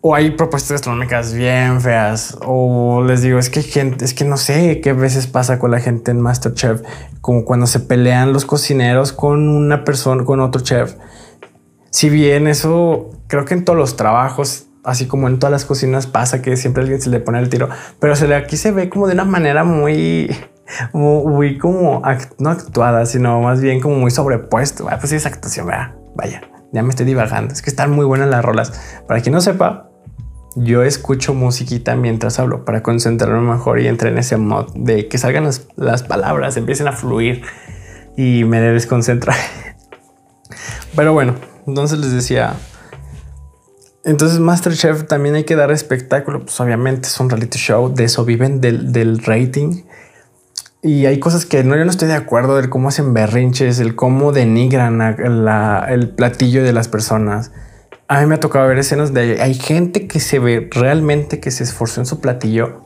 O 0.04 0.16
hay 0.16 0.32
propuestas 0.32 0.72
gastronómicas 0.72 1.36
bien 1.36 1.80
feas. 1.82 2.36
O 2.42 3.04
les 3.04 3.22
digo, 3.22 3.38
es 3.38 3.52
que 3.52 3.62
gente, 3.62 4.04
es 4.04 4.16
que 4.16 4.26
no 4.26 4.38
sé 4.38 4.82
qué 4.82 4.94
veces 4.94 5.28
pasa 5.28 5.60
con 5.60 5.70
la 5.70 5.80
gente 5.80 6.10
en 6.10 6.20
Masterchef, 6.20 6.82
como 7.22 7.46
cuando 7.46 7.68
se 7.68 7.80
pelean 7.82 8.34
los 8.34 8.46
cocineros 8.46 9.14
con 9.14 9.48
una 9.48 9.84
persona, 9.84 10.26
con 10.26 10.40
otro 10.40 10.64
chef 10.64 10.96
si 11.92 12.10
bien 12.10 12.48
eso 12.48 13.12
creo 13.28 13.46
que 13.46 13.54
en 13.54 13.64
todos 13.64 13.78
los 13.78 13.96
trabajos, 13.96 14.68
así 14.84 15.06
como 15.08 15.28
en 15.28 15.38
todas 15.38 15.52
las 15.52 15.66
cocinas 15.66 16.08
pasa 16.08 16.42
que 16.42 16.58
siempre 16.58 16.82
alguien 16.82 17.02
se 17.02 17.10
le 17.10 17.20
pone 17.20 17.40
el 17.40 17.50
tiro, 17.50 17.70
pero 18.00 18.16
se 18.16 18.28
le, 18.28 18.36
aquí 18.36 18.58
se 18.58 18.72
ve 18.72 18.90
como 18.90 19.08
de 19.08 19.14
una 19.14 19.26
manera 19.26 19.64
muy, 19.64 20.36
muy, 20.94 21.58
como 21.58 22.02
no 22.40 22.50
actuada, 22.50 23.06
sino 23.06 23.42
más 23.42 23.62
bien 23.62 23.80
como 23.80 23.96
muy 23.96 24.12
sobrepuesto. 24.12 24.88
Ah, 24.90 24.98
pues 24.98 25.12
sí, 25.12 25.18
es 25.18 25.26
actuación, 25.26 25.68
vaya, 26.16 26.42
ya 26.72 26.82
me 26.84 26.90
estoy 26.90 27.06
divagando. 27.06 27.54
Es 27.54 27.62
que 27.62 27.70
están 27.70 27.92
muy 27.92 28.06
buenas 28.06 28.30
las 28.30 28.44
rolas. 28.44 29.04
Para 29.08 29.22
quien 29.22 29.34
no 29.34 29.42
sepa, 29.42 29.92
yo 30.56 30.84
escucho 30.84 31.34
musiquita 31.34 31.96
mientras 31.96 32.40
hablo 32.40 32.66
para 32.66 32.84
concentrarme 32.84 33.40
mejor 33.40 33.80
y 33.80 33.88
entrar 33.88 34.12
en 34.12 34.20
ese 34.20 34.38
mod 34.38 34.74
de 34.76 35.08
que 35.08 35.18
salgan 35.18 35.50
las, 35.76 36.04
palabras, 36.04 36.58
empiecen 36.58 36.88
a 36.88 36.92
fluir 36.92 37.44
y 38.18 38.44
me 38.44 38.60
desconcentra. 38.60 39.34
Pero 40.96 41.14
bueno, 41.14 41.36
entonces 41.68 42.00
les 42.00 42.12
decía, 42.12 42.56
entonces 44.04 44.40
Masterchef 44.40 45.06
también 45.06 45.36
hay 45.36 45.44
que 45.44 45.56
dar 45.56 45.72
espectáculo, 45.72 46.42
pues 46.42 46.60
obviamente 46.60 47.08
es 47.08 47.20
un 47.20 47.30
reality 47.30 47.60
show, 47.60 47.94
de 47.94 48.06
eso 48.06 48.26
viven 48.26 48.60
del, 48.60 49.20
rating. 49.24 49.84
Y 50.82 51.06
hay 51.06 51.20
cosas 51.20 51.46
que 51.46 51.64
no, 51.64 51.76
yo 51.76 51.86
no 51.86 51.92
estoy 51.92 52.08
de 52.08 52.16
acuerdo 52.16 52.56
del 52.56 52.70
cómo 52.70 52.90
hacen 52.90 53.14
berrinches, 53.14 53.80
el 53.80 53.96
cómo 53.96 54.32
denigran 54.32 55.02
el 55.02 56.10
platillo 56.10 56.64
de 56.64 56.74
las 56.74 56.88
personas. 56.88 57.52
A 58.08 58.20
mí 58.20 58.26
me 58.26 58.36
ha 58.36 58.40
tocado 58.40 58.68
ver 58.68 58.80
escenas 58.80 59.14
de 59.14 59.42
hay 59.42 59.54
gente 59.54 60.08
que 60.08 60.20
se 60.20 60.40
ve 60.40 60.68
realmente 60.72 61.40
que 61.40 61.52
se 61.52 61.64
esforzó 61.64 62.02
en 62.02 62.08
su 62.08 62.20
platillo 62.20 62.82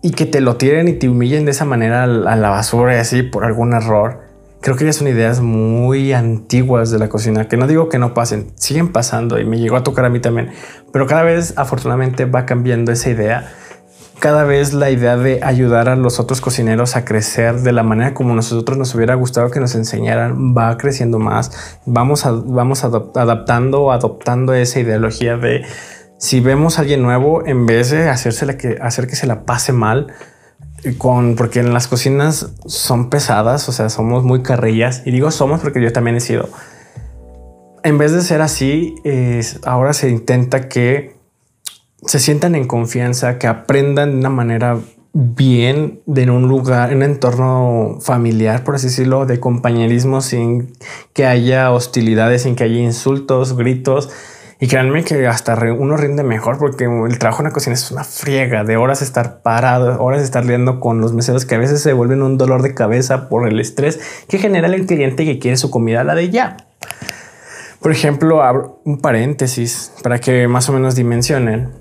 y 0.00 0.12
que 0.12 0.26
te 0.26 0.40
lo 0.40 0.56
tiren 0.56 0.86
y 0.86 0.94
te 0.94 1.08
humillen 1.08 1.44
de 1.44 1.50
esa 1.50 1.64
manera 1.64 2.04
a 2.04 2.06
la 2.06 2.48
basura 2.48 2.94
y 2.94 2.98
así 2.98 3.22
por 3.24 3.44
algún 3.44 3.74
error 3.74 4.31
creo 4.62 4.76
que 4.76 4.86
ya 4.86 4.92
son 4.92 5.08
ideas 5.08 5.40
muy 5.40 6.12
antiguas 6.12 6.90
de 6.90 6.98
la 6.98 7.08
cocina, 7.08 7.48
que 7.48 7.56
no 7.56 7.66
digo 7.66 7.88
que 7.88 7.98
no 7.98 8.14
pasen, 8.14 8.52
siguen 8.54 8.92
pasando 8.92 9.38
y 9.38 9.44
me 9.44 9.58
llegó 9.58 9.76
a 9.76 9.82
tocar 9.82 10.04
a 10.04 10.08
mí 10.08 10.20
también, 10.20 10.50
pero 10.92 11.06
cada 11.06 11.24
vez 11.24 11.54
afortunadamente 11.56 12.24
va 12.24 12.46
cambiando 12.46 12.92
esa 12.92 13.10
idea. 13.10 13.52
Cada 14.20 14.44
vez 14.44 14.72
la 14.72 14.88
idea 14.88 15.16
de 15.16 15.40
ayudar 15.42 15.88
a 15.88 15.96
los 15.96 16.20
otros 16.20 16.40
cocineros 16.40 16.94
a 16.94 17.04
crecer 17.04 17.56
de 17.62 17.72
la 17.72 17.82
manera 17.82 18.14
como 18.14 18.34
nosotros 18.36 18.78
nos 18.78 18.94
hubiera 18.94 19.16
gustado 19.16 19.50
que 19.50 19.58
nos 19.58 19.74
enseñaran 19.74 20.54
va 20.56 20.76
creciendo 20.76 21.18
más. 21.18 21.80
Vamos, 21.86 22.24
a, 22.24 22.30
vamos 22.30 22.84
adaptando 22.84 23.90
adoptando 23.90 24.54
esa 24.54 24.78
ideología 24.78 25.36
de 25.38 25.64
si 26.18 26.38
vemos 26.38 26.78
a 26.78 26.82
alguien 26.82 27.02
nuevo, 27.02 27.44
en 27.44 27.66
vez 27.66 27.90
de 27.90 28.08
hacerse 28.08 28.56
que, 28.56 28.78
hacer 28.80 29.08
que 29.08 29.16
se 29.16 29.26
la 29.26 29.44
pase 29.44 29.72
mal, 29.72 30.12
con 30.98 31.36
porque 31.36 31.60
en 31.60 31.72
las 31.72 31.88
cocinas 31.88 32.52
son 32.66 33.10
pesadas, 33.10 33.68
o 33.68 33.72
sea, 33.72 33.88
somos 33.88 34.24
muy 34.24 34.42
carrillas 34.42 35.02
y 35.04 35.10
digo 35.10 35.30
somos 35.30 35.60
porque 35.60 35.82
yo 35.82 35.92
también 35.92 36.16
he 36.16 36.20
sido. 36.20 36.48
En 37.84 37.98
vez 37.98 38.12
de 38.12 38.22
ser 38.22 38.42
así, 38.42 38.94
ahora 39.64 39.92
se 39.92 40.08
intenta 40.08 40.68
que 40.68 41.16
se 42.06 42.18
sientan 42.18 42.54
en 42.54 42.66
confianza, 42.66 43.38
que 43.38 43.46
aprendan 43.46 44.12
de 44.12 44.18
una 44.18 44.30
manera 44.30 44.78
bien 45.14 46.00
de 46.06 46.30
un 46.30 46.48
lugar, 46.48 46.94
un 46.94 47.02
entorno 47.02 47.98
familiar, 48.00 48.64
por 48.64 48.76
así 48.76 48.86
decirlo, 48.86 49.26
de 49.26 49.40
compañerismo, 49.40 50.20
sin 50.20 50.72
que 51.12 51.26
haya 51.26 51.70
hostilidades, 51.70 52.42
sin 52.42 52.56
que 52.56 52.64
haya 52.64 52.78
insultos, 52.78 53.56
gritos. 53.56 54.10
Y 54.62 54.68
créanme 54.68 55.02
que 55.02 55.26
hasta 55.26 55.56
uno 55.76 55.96
rinde 55.96 56.22
mejor 56.22 56.56
porque 56.56 56.84
el 56.84 57.18
trabajo 57.18 57.42
en 57.42 57.48
la 57.48 57.50
cocina 57.50 57.74
es 57.74 57.90
una 57.90 58.04
friega 58.04 58.62
de 58.62 58.76
horas 58.76 59.02
estar 59.02 59.42
parado, 59.42 60.00
horas 60.00 60.22
estar 60.22 60.44
liando 60.46 60.78
con 60.78 61.00
los 61.00 61.12
meseros 61.12 61.44
que 61.44 61.56
a 61.56 61.58
veces 61.58 61.82
se 61.82 61.92
vuelven 61.92 62.22
un 62.22 62.38
dolor 62.38 62.62
de 62.62 62.72
cabeza 62.72 63.28
por 63.28 63.48
el 63.48 63.58
estrés 63.58 63.98
que 64.28 64.38
genera 64.38 64.68
el 64.68 64.86
cliente 64.86 65.24
que 65.24 65.40
quiere 65.40 65.56
su 65.56 65.68
comida 65.68 66.02
a 66.02 66.04
la 66.04 66.14
de 66.14 66.30
ya. 66.30 66.58
Por 67.80 67.90
ejemplo, 67.90 68.40
abro 68.44 68.80
un 68.84 69.00
paréntesis 69.00 69.90
para 70.00 70.20
que 70.20 70.46
más 70.46 70.68
o 70.68 70.72
menos 70.72 70.94
dimensionen. 70.94 71.72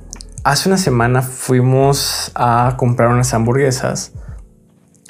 Hace 0.44 0.68
una 0.68 0.80
semana 0.80 1.22
fuimos 1.22 2.32
a 2.34 2.78
comprar 2.78 3.10
unas 3.10 3.32
hamburguesas 3.36 4.14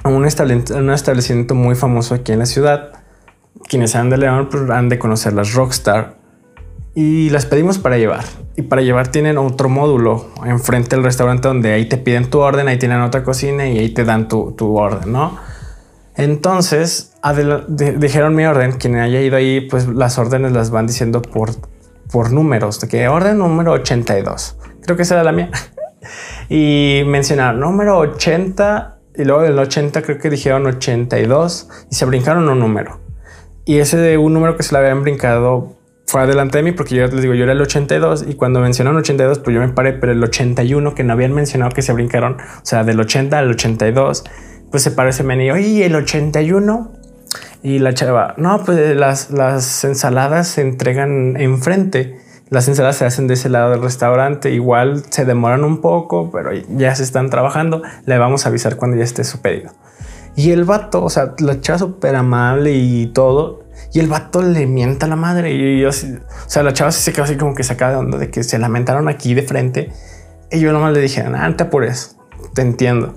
a 0.04 0.10
un, 0.10 0.26
establecimiento 0.26 1.56
muy 1.56 1.76
famoso 1.76 2.16
aquí 2.16 2.34
en 2.34 2.40
la 2.40 2.48
ciudad. 2.48 2.92
Quienes 3.70 3.92
sean 3.92 4.10
de 4.10 4.18
León 4.18 4.50
han 4.74 4.90
de 4.90 5.00
conocer 5.00 5.32
las 5.32 5.54
Rockstar 5.54 6.20
y 6.94 7.30
las 7.30 7.46
pedimos 7.46 7.80
para 7.80 7.98
llevar. 7.98 8.26
Y 8.56 8.64
para 8.64 8.82
llevar 8.82 9.08
tienen 9.08 9.38
otro 9.38 9.70
módulo 9.70 10.28
enfrente 10.46 10.96
del 10.96 11.04
restaurante 11.04 11.48
donde 11.48 11.74
ahí 11.74 11.88
te 11.88 11.98
piden 11.98 12.30
tu 12.30 12.40
orden, 12.40 12.68
ahí 12.68 12.78
tienen 12.78 13.02
otra 13.02 13.24
cocina 13.24 13.68
y 13.68 13.80
ahí 13.80 13.90
te 13.90 14.04
dan 14.04 14.28
tu, 14.28 14.52
tu 14.54 14.76
orden, 14.78 15.12
¿no? 15.12 15.38
Entonces 16.16 17.14
dijeron 17.98 18.36
mi 18.36 18.46
orden. 18.46 18.74
Quien 18.74 18.98
haya 18.98 19.22
ido 19.22 19.38
ahí, 19.38 19.62
pues 19.62 19.88
las 19.88 20.18
órdenes 20.18 20.52
las 20.52 20.70
van 20.70 20.88
diciendo 20.88 21.22
por, 21.22 21.52
por 22.12 22.32
números. 22.32 22.80
De 22.80 22.88
que 22.88 23.08
orden 23.08 23.38
número 23.38 23.72
82. 23.74 24.58
Creo 24.84 24.98
que 24.98 25.04
esa 25.04 25.16
era 25.16 25.24
la 25.24 25.32
mía. 25.32 25.50
y 26.50 27.04
mencionaron 27.06 27.60
número 27.60 28.00
80 28.00 28.98
y 29.16 29.26
luego 29.26 29.42
del 29.42 29.58
80 29.58 30.02
creo 30.02 30.18
que 30.18 30.30
dijeron 30.30 30.66
82 30.66 31.70
y 31.90 31.96
se 31.96 32.06
brincaron 32.06 32.48
un 32.50 32.60
número. 32.60 33.00
Y 33.66 33.78
ese 33.78 33.98
de 33.98 34.18
un 34.18 34.34
número 34.34 34.58
que 34.58 34.64
se 34.64 34.74
le 34.74 34.80
habían 34.80 35.04
brincado 35.04 35.76
fue 36.12 36.24
adelante 36.24 36.58
de 36.58 36.64
mí 36.64 36.74
porque 36.74 36.96
yo 36.96 37.08
les 37.08 37.22
digo, 37.22 37.34
yo 37.34 37.46
era 37.46 37.54
el 37.54 37.62
82 37.62 38.26
y 38.28 38.34
cuando 38.34 38.60
mencionaron 38.60 39.00
82, 39.00 39.40
pues 39.40 39.54
yo 39.54 39.62
me 39.62 39.70
paré, 39.70 39.94
pero 39.94 40.12
el 40.12 40.22
81 40.22 40.94
que 40.94 41.06
no 41.06 41.14
habían 41.14 41.32
mencionado 41.32 41.72
que 41.72 41.82
se 41.82 41.94
brincaron, 41.94 42.34
o 42.34 42.66
sea, 42.66 42.84
del 42.84 43.00
80 43.00 43.40
al 43.40 43.50
82 43.50 44.26
pues 44.70 44.84
se 44.84 44.92
parece 44.92 45.24
menú 45.24 45.56
y 45.56 45.84
el 45.84 45.96
81 45.96 46.92
y 47.64 47.80
la 47.80 47.94
chava, 47.94 48.34
no, 48.36 48.62
pues 48.66 48.94
las, 48.98 49.32
las 49.32 49.86
ensaladas 49.86 50.50
se 50.50 50.62
entregan 50.62 51.40
enfrente. 51.40 52.20
Las 52.50 52.68
ensaladas 52.68 52.98
se 52.98 53.06
hacen 53.06 53.28
de 53.28 53.36
ese 53.36 53.48
lado 53.48 53.72
del 53.72 53.82
restaurante. 53.82 54.52
Igual 54.52 55.04
se 55.10 55.24
demoran 55.24 55.64
un 55.64 55.80
poco, 55.80 56.30
pero 56.30 56.52
ya 56.76 56.94
se 56.94 57.04
están 57.04 57.30
trabajando. 57.30 57.84
Le 58.06 58.18
vamos 58.18 58.46
a 58.46 58.50
avisar 58.50 58.76
cuando 58.76 58.98
ya 58.98 59.06
esté 59.06 59.24
su 59.24 59.40
pedido. 59.40 59.72
Y 60.36 60.52
el 60.52 60.66
vato, 60.66 61.06
o 61.06 61.10
sea, 61.10 61.36
la 61.40 61.62
chava 61.62 61.80
súper 61.80 62.18
amable 62.18 62.74
y 62.74 63.08
todo. 63.08 63.61
Y 63.94 64.00
el 64.00 64.08
vato 64.08 64.42
le 64.42 64.68
mienta 64.68 65.06
a 65.06 65.10
la 65.10 65.16
madre. 65.16 65.52
Y 65.52 65.82
yo, 65.82 65.90
o 65.90 65.92
sea, 65.92 66.64
la 66.64 66.74
chava 66.74 66.92
se 66.92 67.12
quedó 67.12 67.24
así 67.24 67.36
como 67.36 67.56
que 67.56 67.64
sacaba 67.64 67.92
de 67.92 67.98
onda 67.98 68.18
de 68.18 68.30
que 68.30 68.44
se 68.44 68.58
lamentaron 68.58 69.08
aquí 69.08 69.34
de 69.34 69.44
frente. 69.44 69.92
Y 70.52 70.60
yo 70.60 70.72
nomás 70.74 70.94
le 70.94 71.02
dije, 71.02 71.22
ah, 71.22 71.56
por 71.70 71.84
eso, 71.84 72.18
te 72.54 72.62
entiendo. 72.62 73.14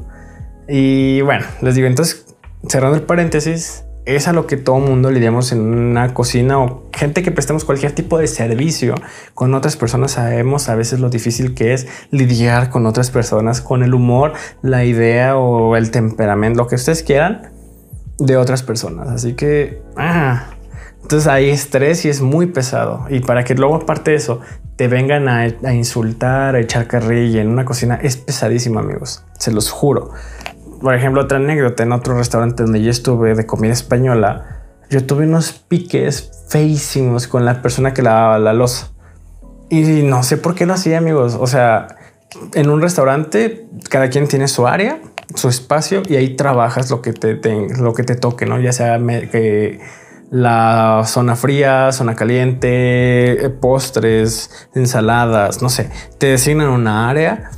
Y 0.69 1.21
bueno, 1.23 1.45
les 1.63 1.75
digo, 1.75 1.87
entonces, 1.87 2.27
cerrando 2.69 2.97
el 2.97 3.03
paréntesis, 3.03 3.85
es 4.07 4.29
a 4.29 4.33
lo 4.33 4.47
que 4.47 4.57
todo 4.57 4.79
mundo 4.79 5.11
lidiamos 5.11 5.53
en 5.53 5.61
una 5.61 6.13
cocina 6.13 6.59
o 6.59 6.91
gente 6.93 7.23
que 7.23 7.31
prestemos 7.31 7.65
cualquier 7.65 7.93
tipo 7.93 8.19
de 8.19 8.27
servicio 8.27 8.95
con 9.33 9.55
otras 9.55 9.77
personas. 9.77 10.13
Sabemos 10.13 10.69
a 10.69 10.75
veces 10.75 11.01
lo 11.01 11.09
difícil 11.09 11.55
que 11.55 11.73
es 11.73 11.87
lidiar 12.11 12.71
con 12.71 12.87
otras 12.87 13.11
personas, 13.11 13.61
con 13.61 13.83
el 13.83 13.95
humor, 13.95 14.35
la 14.63 14.85
idea 14.85 15.37
o 15.37 15.77
el 15.77 15.91
temperamento, 15.91 16.59
lo 16.63 16.69
que 16.69 16.75
ustedes 16.75 17.03
quieran 17.03 17.54
de 18.19 18.37
otras 18.37 18.63
personas. 18.63 19.09
Así 19.09 19.35
que, 19.35 19.83
ah, 19.97 20.51
entonces 21.03 21.29
hay 21.29 21.51
estrés 21.51 22.05
y 22.05 22.09
es 22.09 22.21
muy 22.21 22.47
pesado. 22.47 23.07
Y 23.11 23.21
para 23.21 23.45
que 23.45 23.55
luego, 23.55 23.77
aparte 23.77 24.13
de 24.13 24.17
eso, 24.17 24.41
te 24.77 24.89
vengan 24.89 25.29
a, 25.29 25.41
a 25.41 25.75
insultar, 25.75 26.57
a 26.57 26.61
echar 26.61 26.87
carrilla 26.87 27.43
en 27.43 27.49
una 27.49 27.65
cocina, 27.65 27.99
es 28.03 28.17
pesadísimo, 28.17 28.79
amigos. 28.79 29.25
Se 29.39 29.53
los 29.53 29.71
juro 29.71 30.11
por 30.85 30.95
ejemplo, 30.95 31.23
otra 31.23 31.39
anécdota 31.39 31.83
en 31.83 31.93
otro 31.93 32.15
restaurante 32.19 32.63
donde 32.63 32.83
yo 32.83 32.91
estuve 32.91 33.35
de 33.35 33.47
comida 33.47 33.73
española, 33.73 34.65
yo 34.91 35.07
tuve 35.07 35.25
unos 35.25 35.53
piques 35.53 36.31
feísimos 36.51 37.27
con 37.27 37.47
la 37.47 37.63
persona 37.63 37.95
que 37.95 38.03
lavaba 38.03 38.39
la 38.39 38.53
losa. 38.53 38.91
Y 39.71 40.03
no 40.03 40.23
sé 40.23 40.37
por 40.37 40.55
qué 40.55 40.67
lo 40.67 40.75
hacía, 40.75 40.99
amigos. 40.99 41.39
O 41.41 41.47
sea, 41.47 41.87
en 42.53 42.69
un 42.69 42.83
restaurante, 42.83 43.67
cada 43.89 44.11
quien 44.11 44.29
tiene 44.29 44.47
su 44.47 44.67
área, 44.67 45.01
su 45.35 45.49
espacio 45.49 46.03
y 46.09 46.17
ahí 46.17 46.37
trabajas 46.37 46.91
lo 46.91 47.03
que 47.03 47.13
te, 47.13 47.39
lo 47.79 47.95
que 47.95 48.03
te 48.03 48.17
toque, 48.17 48.47
no? 48.47 48.61
Ya 48.61 48.73
sea 48.73 48.99
que 49.31 49.81
la 50.31 51.03
zona 51.07 51.37
fría, 51.37 51.93
zona 51.93 52.17
caliente, 52.17 53.51
postres, 53.61 54.69
ensaladas, 54.75 55.63
no 55.63 55.69
sé. 55.69 55.91
Te 56.19 56.27
designan 56.27 56.69
una 56.69 57.09
área, 57.09 57.51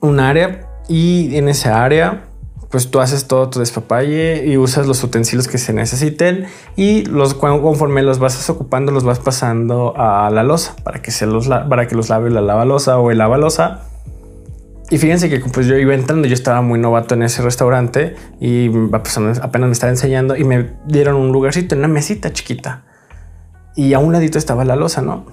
un 0.00 0.20
área 0.20 0.68
y 0.88 1.36
en 1.36 1.48
esa 1.48 1.84
área 1.84 2.24
pues 2.70 2.90
tú 2.90 3.00
haces 3.00 3.26
todo 3.26 3.50
tu 3.50 3.58
despapalle 3.58 4.46
y 4.46 4.56
usas 4.56 4.86
los 4.86 5.02
utensilios 5.02 5.48
que 5.48 5.58
se 5.58 5.72
necesiten 5.72 6.46
y 6.76 7.04
los 7.04 7.34
conforme 7.34 8.02
los 8.02 8.20
vas 8.20 8.48
ocupando 8.48 8.92
los 8.92 9.02
vas 9.02 9.18
pasando 9.18 9.94
a 9.96 10.30
la 10.30 10.44
losa 10.44 10.76
para 10.84 11.02
que 11.02 11.10
se 11.10 11.26
los 11.26 11.48
para 11.48 11.88
que 11.88 11.96
los 11.96 12.08
lave 12.08 12.30
la 12.30 12.40
lavalosa 12.40 12.98
o 12.98 13.10
el 13.10 13.18
lavalosa. 13.18 13.89
Y 14.90 14.98
fíjense 14.98 15.30
que 15.30 15.38
pues 15.38 15.66
yo 15.66 15.76
iba 15.76 15.94
entrando, 15.94 16.26
yo 16.26 16.34
estaba 16.34 16.62
muy 16.62 16.78
novato 16.78 17.14
en 17.14 17.22
ese 17.22 17.42
restaurante 17.42 18.16
y 18.40 18.68
pues, 18.68 19.16
apenas 19.40 19.68
me 19.68 19.72
estaba 19.72 19.90
enseñando 19.90 20.36
y 20.36 20.42
me 20.42 20.70
dieron 20.86 21.14
un 21.14 21.30
lugarcito 21.30 21.76
en 21.76 21.78
una 21.78 21.88
mesita 21.88 22.32
chiquita 22.32 22.82
y 23.76 23.94
a 23.94 24.00
un 24.00 24.12
ladito 24.12 24.36
estaba 24.36 24.64
la 24.64 24.74
losa, 24.74 25.00
¿no? 25.00 25.26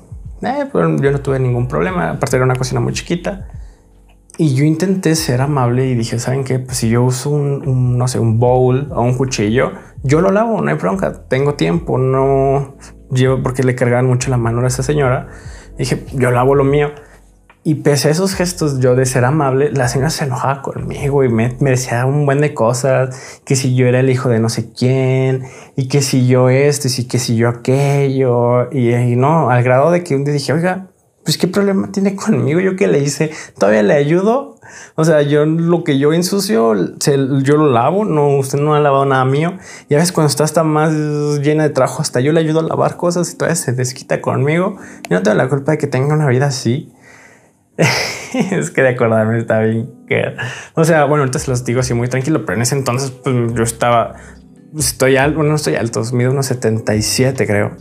Eh, 0.44 0.66
pues 0.72 1.02
yo 1.02 1.12
no 1.12 1.20
tuve 1.22 1.40
ningún 1.40 1.68
problema, 1.68 2.12
aparte 2.12 2.36
era 2.36 2.46
una 2.46 2.56
cocina 2.56 2.80
muy 2.80 2.94
chiquita. 2.94 3.48
Y 4.38 4.54
yo 4.54 4.64
intenté 4.64 5.16
ser 5.16 5.42
amable 5.42 5.88
y 5.88 5.96
dije, 5.96 6.20
¿saben 6.20 6.44
qué? 6.44 6.60
Pues 6.60 6.78
si 6.78 6.90
yo 6.90 7.04
uso 7.04 7.32
un, 7.32 7.98
no 7.98 8.08
sé, 8.08 8.20
un 8.20 8.40
bowl 8.40 8.88
o 8.92 9.02
un 9.02 9.18
cuchillo, 9.18 9.72
yo 10.04 10.22
lo 10.22 10.32
lavo, 10.32 10.62
no 10.62 10.70
hay 10.70 10.78
bronca, 10.78 11.28
tengo 11.28 11.56
tiempo, 11.56 11.98
no 11.98 12.76
llevo 13.10 13.42
porque 13.42 13.64
le 13.64 13.74
cargaban 13.74 14.06
mucho 14.06 14.30
la 14.30 14.38
mano 14.38 14.62
a 14.62 14.68
esa 14.68 14.84
señora. 14.84 15.30
dije, 15.80 16.06
yo 16.14 16.30
lavo 16.30 16.54
lo 16.54 16.64
mío. 16.64 16.92
Y 17.68 17.76
pese 17.76 18.08
a 18.08 18.12
esos 18.12 18.34
gestos 18.34 18.80
yo 18.80 18.96
de 18.96 19.06
ser 19.06 19.26
amable, 19.26 19.72
la 19.74 19.90
señora 19.90 20.10
se 20.10 20.24
enojaba 20.24 20.62
conmigo 20.62 21.26
y 21.26 21.28
me, 21.28 21.54
decía 21.60 22.06
un 22.06 22.26
buen 22.26 22.40
de 22.40 22.54
cosas, 22.54 23.42
que 23.44 23.58
si 23.58 23.76
yo 23.76 23.88
era 23.88 24.00
el 24.00 24.10
hijo 24.10 24.30
de 24.30 24.40
no 24.40 24.48
sé 24.48 24.72
quién, 24.72 25.44
y 25.76 25.90
que 25.90 26.02
si 26.02 26.28
yo 26.28 26.48
esto, 26.48 26.88
y 26.98 27.04
que 27.10 27.20
si 27.20 27.36
yo 27.36 27.50
aquello, 27.50 28.72
y, 28.72 28.96
y 28.96 29.18
no, 29.18 29.50
al 29.50 29.64
grado 29.64 29.92
de 29.92 30.02
que 30.02 30.16
un 30.16 30.24
día 30.24 30.34
dije, 30.34 30.54
oiga, 30.54 30.88
pues 31.26 31.38
qué 31.38 31.50
problema 31.50 31.92
tiene 31.92 32.16
conmigo, 32.16 32.62
yo 32.62 32.78
que 32.78 32.88
le 32.88 33.00
hice, 33.00 33.32
todavía 33.60 33.84
le 33.84 33.96
ayudo. 33.96 34.56
O 34.96 35.04
sea, 35.04 35.22
yo 35.24 35.46
lo 35.46 35.84
que 35.84 36.00
yo 36.00 36.14
ensucio, 36.14 36.74
yo 36.74 37.58
lo 37.58 37.70
lavo, 37.70 38.06
no, 38.06 38.38
usted 38.38 38.60
no 38.60 38.76
ha 38.76 38.80
lavado 38.80 39.04
nada 39.06 39.26
mío. 39.26 39.58
Y 39.90 39.96
a 39.96 39.98
veces 39.98 40.14
cuando 40.14 40.30
está 40.30 40.46
hasta 40.46 40.64
más 40.64 40.94
llena 41.42 41.64
de 41.64 41.72
trabajo, 41.72 42.02
hasta 42.02 42.22
yo 42.22 42.32
le 42.32 42.40
ayudo 42.40 42.62
a 42.62 42.64
lavar 42.64 42.96
cosas 42.96 43.30
y 43.34 43.36
todavía 43.36 43.58
se 43.58 43.74
desquita 43.74 44.22
conmigo. 44.22 44.78
Yo 45.10 45.18
no 45.18 45.24
tengo 45.24 45.36
la 45.36 45.50
culpa 45.50 45.74
de 45.74 45.78
que 45.78 45.88
tenga 45.88 46.16
una 46.16 46.28
vida 46.28 46.46
así. 46.46 46.94
es 48.52 48.72
que 48.72 48.82
de 48.82 48.90
acordarme 48.90 49.38
está 49.38 49.60
bien 49.60 49.90
que, 50.08 50.36
o 50.74 50.84
sea, 50.84 51.06
bueno, 51.06 51.24
ahorita 51.24 51.40
se 51.40 51.52
los 51.52 51.64
digo 51.64 51.80
así 51.80 51.94
muy 51.94 52.08
tranquilo, 52.08 52.46
pero 52.46 52.56
en 52.56 52.62
ese 52.64 52.76
entonces 52.76 53.12
pues, 53.12 53.36
yo 53.54 53.64
estaba, 53.64 54.16
estoy 54.76 55.18
alto, 55.18 55.44
no 55.44 55.56
estoy 55.56 55.76
alto, 55.76 56.04
mido 56.14 56.32
unos 56.32 56.48
77 56.48 57.46
creo. 57.46 57.78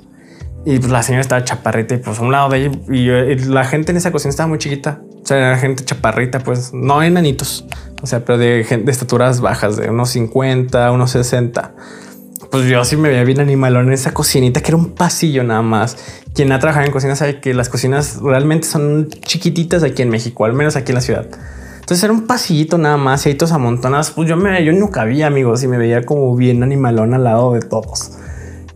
Y 0.64 0.80
pues 0.80 0.90
la 0.90 1.04
señora 1.04 1.20
estaba 1.20 1.44
chaparrita 1.44 1.94
y 1.94 1.98
pues 1.98 2.18
a 2.18 2.22
un 2.22 2.32
lado 2.32 2.48
de 2.48 2.66
ella 2.66 2.72
y, 2.88 3.36
la 3.46 3.64
gente 3.64 3.92
en 3.92 3.98
esa 3.98 4.10
cocina 4.10 4.30
estaba 4.30 4.48
muy 4.48 4.58
chiquita. 4.58 5.00
O 5.22 5.24
sea, 5.24 5.36
era 5.36 5.58
gente 5.58 5.84
chaparrita, 5.84 6.40
pues 6.40 6.72
no 6.74 7.04
enanitos. 7.04 7.66
O 8.02 8.06
sea, 8.08 8.24
pero 8.24 8.36
de, 8.36 8.64
de 8.64 8.90
estaturas 8.90 9.40
bajas, 9.40 9.76
de 9.76 9.88
unos 9.88 10.10
50, 10.10 10.90
unos 10.90 11.12
60. 11.12 11.72
Pues 12.50 12.68
yo 12.68 12.84
sí 12.84 12.96
me 12.96 13.08
veía 13.08 13.24
bien 13.24 13.40
animalón 13.40 13.88
en 13.88 13.92
esa 13.92 14.14
cocinita 14.14 14.60
que 14.60 14.68
era 14.70 14.76
un 14.76 14.90
pasillo 14.90 15.42
nada 15.44 15.62
más. 15.62 15.96
Quien 16.34 16.52
ha 16.52 16.58
trabajado 16.58 16.86
en 16.86 16.92
cocina 16.92 17.16
sabe 17.16 17.40
que 17.40 17.54
las 17.54 17.68
cocinas 17.68 18.18
realmente 18.22 18.66
son 18.66 19.08
chiquititas 19.10 19.82
aquí 19.82 20.02
en 20.02 20.10
México, 20.10 20.44
al 20.44 20.52
menos 20.52 20.76
aquí 20.76 20.92
en 20.92 20.96
la 20.96 21.00
ciudad. 21.00 21.26
Entonces 21.86 22.02
era 22.02 22.12
un 22.12 22.26
pasillito 22.26 22.78
nada 22.78 22.96
más 22.96 23.24
y 23.26 23.30
ahí 23.30 23.34
todos 23.36 23.52
amontonados. 23.52 24.10
Pues 24.10 24.28
yo 24.28 24.36
me, 24.36 24.64
yo 24.64 24.72
no 24.72 24.90
cabía, 24.90 25.28
amigos, 25.28 25.62
y 25.62 25.68
me 25.68 25.78
veía 25.78 26.02
como 26.02 26.34
bien 26.34 26.62
animalón 26.62 27.14
al 27.14 27.24
lado 27.24 27.52
de 27.52 27.60
todos. 27.60 28.12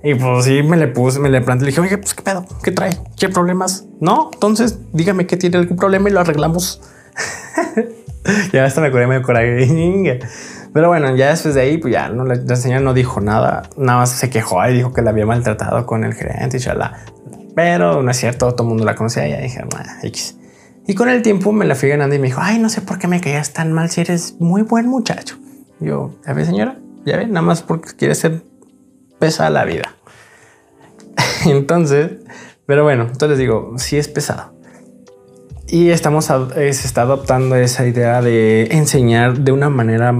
Y 0.03 0.15
pues 0.15 0.45
sí, 0.45 0.63
me 0.63 0.77
le 0.77 0.89
puse, 0.89 1.19
me 1.19 1.29
le 1.29 1.41
planté, 1.43 1.65
le 1.65 1.73
dije, 1.73 1.81
oye, 1.81 1.99
pues 1.99 2.15
qué 2.15 2.23
pedo, 2.23 2.47
qué 2.63 2.71
trae, 2.71 2.97
qué 3.19 3.29
problemas. 3.29 3.85
No, 4.01 4.31
entonces 4.33 4.79
dígame 4.93 5.27
que 5.27 5.37
tiene 5.37 5.59
algún 5.59 5.77
problema 5.77 6.09
y 6.09 6.13
lo 6.13 6.21
arreglamos. 6.21 6.81
ya 8.53 8.65
hasta 8.65 8.81
me 8.81 8.87
acordé 8.87 9.07
medio 9.07 9.23
coraje. 9.23 9.67
Pero 10.73 10.89
bueno, 10.89 11.15
ya 11.17 11.31
después 11.31 11.55
de 11.55 11.63
ahí, 11.63 11.79
pues 11.79 11.93
ya 11.93 12.09
no, 12.09 12.25
la, 12.25 12.57
señora 12.57 12.81
no 12.81 12.95
dijo 12.95 13.21
nada, 13.21 13.63
nada 13.77 14.01
más 14.01 14.11
se 14.11 14.31
quejó 14.31 14.65
y 14.69 14.75
dijo 14.75 14.93
que 14.93 15.03
la 15.03 15.11
había 15.11 15.27
maltratado 15.27 15.85
con 15.85 16.05
el 16.05 16.15
gerente 16.15 16.59
y 16.59 16.61
chala. 16.61 17.05
Pero 17.57 18.03
no 18.03 18.11
es 18.11 18.17
cierto, 18.17 18.53
todo 18.55 18.63
el 18.63 18.69
mundo 18.69 18.85
la 18.85 18.95
conocía 18.95 19.27
y 19.27 19.33
ya 19.33 19.41
dije, 19.41 19.65
X. 20.05 20.37
Y 20.87 20.95
con 20.95 21.09
el 21.09 21.23
tiempo 21.23 21.53
me 21.53 21.65
la 21.65 21.75
fui 21.75 21.89
ganando 21.89 22.15
y 22.15 22.19
me 22.19 22.29
dijo, 22.29 22.41
ay, 22.43 22.59
no 22.59 22.69
sé 22.69 22.83
por 22.83 22.99
qué 22.99 23.09
me 23.09 23.21
caías 23.21 23.53
tan 23.53 23.73
mal 23.73 23.91
si 23.91 24.01
eres 24.01 24.37
muy 24.39 24.63
buen 24.63 24.87
muchacho. 24.87 25.37
Yo, 25.81 26.15
ya 26.27 26.33
ve 26.33 26.45
señora, 26.45 26.79
ya 27.05 27.17
ve, 27.17 27.27
nada 27.27 27.43
más 27.43 27.63
porque 27.63 27.91
quiere 27.97 28.15
ser 28.15 28.43
pesada 29.19 29.51
la 29.51 29.65
vida. 29.65 29.95
entonces, 31.47 32.13
pero 32.67 32.85
bueno, 32.85 33.09
entonces 33.11 33.39
digo, 33.39 33.75
sí 33.77 33.97
es 33.97 34.09
pesado. 34.09 34.55
Y 35.67 35.91
estamos, 35.91 36.25
se 36.25 36.69
está 36.69 37.03
adoptando 37.03 37.57
esa 37.57 37.87
idea 37.87 38.23
de 38.23 38.69
enseñar 38.73 39.39
de 39.39 39.53
una 39.53 39.71
manera 39.71 40.19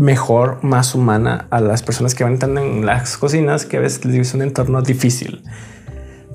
mejor, 0.00 0.64
más 0.64 0.94
humana 0.94 1.46
a 1.50 1.60
las 1.60 1.82
personas 1.82 2.14
que 2.14 2.24
van 2.24 2.32
entrando 2.32 2.62
en 2.62 2.86
las 2.86 3.18
cocinas, 3.18 3.66
que 3.66 3.76
a 3.76 3.80
veces 3.80 4.06
les 4.06 4.16
es 4.16 4.34
un 4.34 4.40
entorno 4.40 4.80
difícil. 4.80 5.42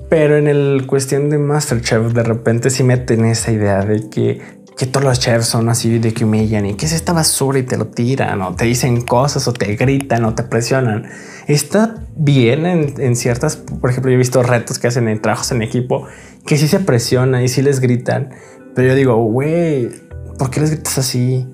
Pero 0.08 0.36
en 0.36 0.46
el 0.46 0.86
cuestión 0.86 1.30
de 1.30 1.38
Masterchef, 1.38 2.12
de 2.12 2.22
repente 2.22 2.70
sí 2.70 2.84
meten 2.84 3.24
esa 3.24 3.50
idea 3.50 3.84
de 3.84 4.08
que, 4.08 4.40
que 4.78 4.86
todos 4.86 5.04
los 5.04 5.18
chefs 5.18 5.46
son 5.46 5.68
así, 5.68 5.98
de 5.98 6.14
que 6.14 6.24
humillan 6.24 6.64
y 6.64 6.74
que 6.74 6.86
es 6.86 6.92
esta 6.92 7.12
basura 7.12 7.58
y 7.58 7.64
te 7.64 7.76
lo 7.76 7.88
tiran 7.88 8.40
o 8.40 8.54
te 8.54 8.66
dicen 8.66 9.00
cosas 9.00 9.48
o 9.48 9.52
te 9.52 9.74
gritan 9.74 10.24
o 10.24 10.34
te 10.36 10.44
presionan. 10.44 11.08
Está 11.48 11.96
bien 12.14 12.66
en, 12.66 12.94
en 12.98 13.16
ciertas, 13.16 13.56
por 13.56 13.90
ejemplo, 13.90 14.12
yo 14.12 14.14
he 14.14 14.18
visto 14.18 14.44
retos 14.44 14.78
que 14.78 14.86
hacen 14.86 15.08
en 15.08 15.20
trabajos 15.20 15.50
en 15.50 15.62
equipo 15.62 16.06
que 16.46 16.56
sí 16.56 16.68
se 16.68 16.78
presionan 16.78 17.42
y 17.42 17.48
sí 17.48 17.62
les 17.62 17.80
gritan. 17.80 18.30
Pero 18.76 18.90
yo 18.90 18.94
digo, 18.94 19.16
güey, 19.16 19.90
¿por 20.38 20.50
qué 20.50 20.60
les 20.60 20.70
gritas 20.70 20.98
así? 20.98 21.48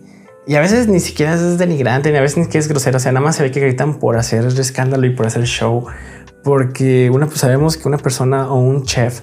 Y 0.47 0.57
a 0.57 0.61
veces 0.61 0.89
ni 0.89 1.01
siquiera 1.01 1.35
es 1.35 1.59
denigrante, 1.59 2.11
ni 2.11 2.19
a 2.19 2.21
veces 2.21 2.39
ni 2.39 2.45
siquiera 2.45 2.63
es 2.63 2.69
grosero. 2.69 2.97
O 2.97 3.01
sea, 3.01 3.13
nada 3.13 3.25
más 3.25 3.37
se 3.37 3.43
ve 3.43 3.51
que 3.51 3.61
gritan 3.61 3.99
por 3.99 4.17
hacer 4.17 4.45
escándalo 4.47 5.07
y 5.07 5.11
por 5.11 5.27
hacer 5.27 5.45
show. 5.45 5.87
Porque 6.43 7.11
una, 7.11 7.27
pues 7.27 7.39
sabemos 7.39 7.77
que 7.77 7.87
una 7.87 7.99
persona 7.99 8.51
o 8.51 8.59
un 8.59 8.85
chef 8.85 9.23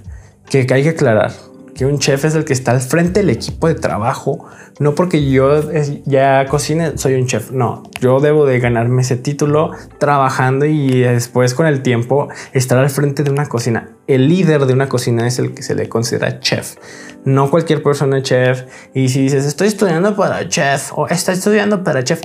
que 0.50 0.66
hay 0.72 0.84
que 0.84 0.90
aclarar 0.90 1.32
que 1.79 1.86
un 1.86 1.98
chef 1.98 2.25
es 2.25 2.36
el 2.36 2.43
que 2.43 2.51
está 2.51 2.71
al 2.71 2.81
frente 2.81 3.21
del 3.21 3.29
equipo 3.29 3.69
de 3.69 3.75
trabajo. 3.75 4.45
No 4.79 4.95
porque 4.95 5.31
yo 5.31 5.62
ya 6.03 6.45
cocine, 6.48 6.98
soy 6.98 7.13
un 7.13 7.25
chef. 7.25 7.51
No, 7.51 7.83
yo 8.01 8.19
debo 8.19 8.45
de 8.45 8.59
ganarme 8.59 9.01
ese 9.01 9.15
título 9.15 9.71
trabajando 9.98 10.65
y 10.65 11.00
después 11.00 11.53
con 11.53 11.67
el 11.67 11.81
tiempo 11.81 12.27
estar 12.51 12.77
al 12.77 12.89
frente 12.89 13.24
de 13.24 13.31
una 13.31 13.45
cocina. 13.45 13.91
El 14.07 14.27
líder 14.27 14.65
de 14.65 14.74
una 14.74 14.89
cocina 14.89 15.25
es 15.25 15.39
el 15.39 15.53
que 15.53 15.63
se 15.63 15.74
le 15.74 15.88
considera 15.88 16.41
chef. 16.41 16.75
No 17.24 17.50
cualquier 17.50 17.81
persona 17.81 18.21
chef. 18.21 18.65
Y 18.93 19.07
si 19.07 19.21
dices, 19.21 19.45
estoy 19.45 19.69
estudiando 19.69 20.17
para 20.17 20.50
chef 20.50 20.91
o 20.98 21.07
estoy 21.07 21.36
estudiando 21.36 21.81
para 21.81 22.03
chef. 22.03 22.19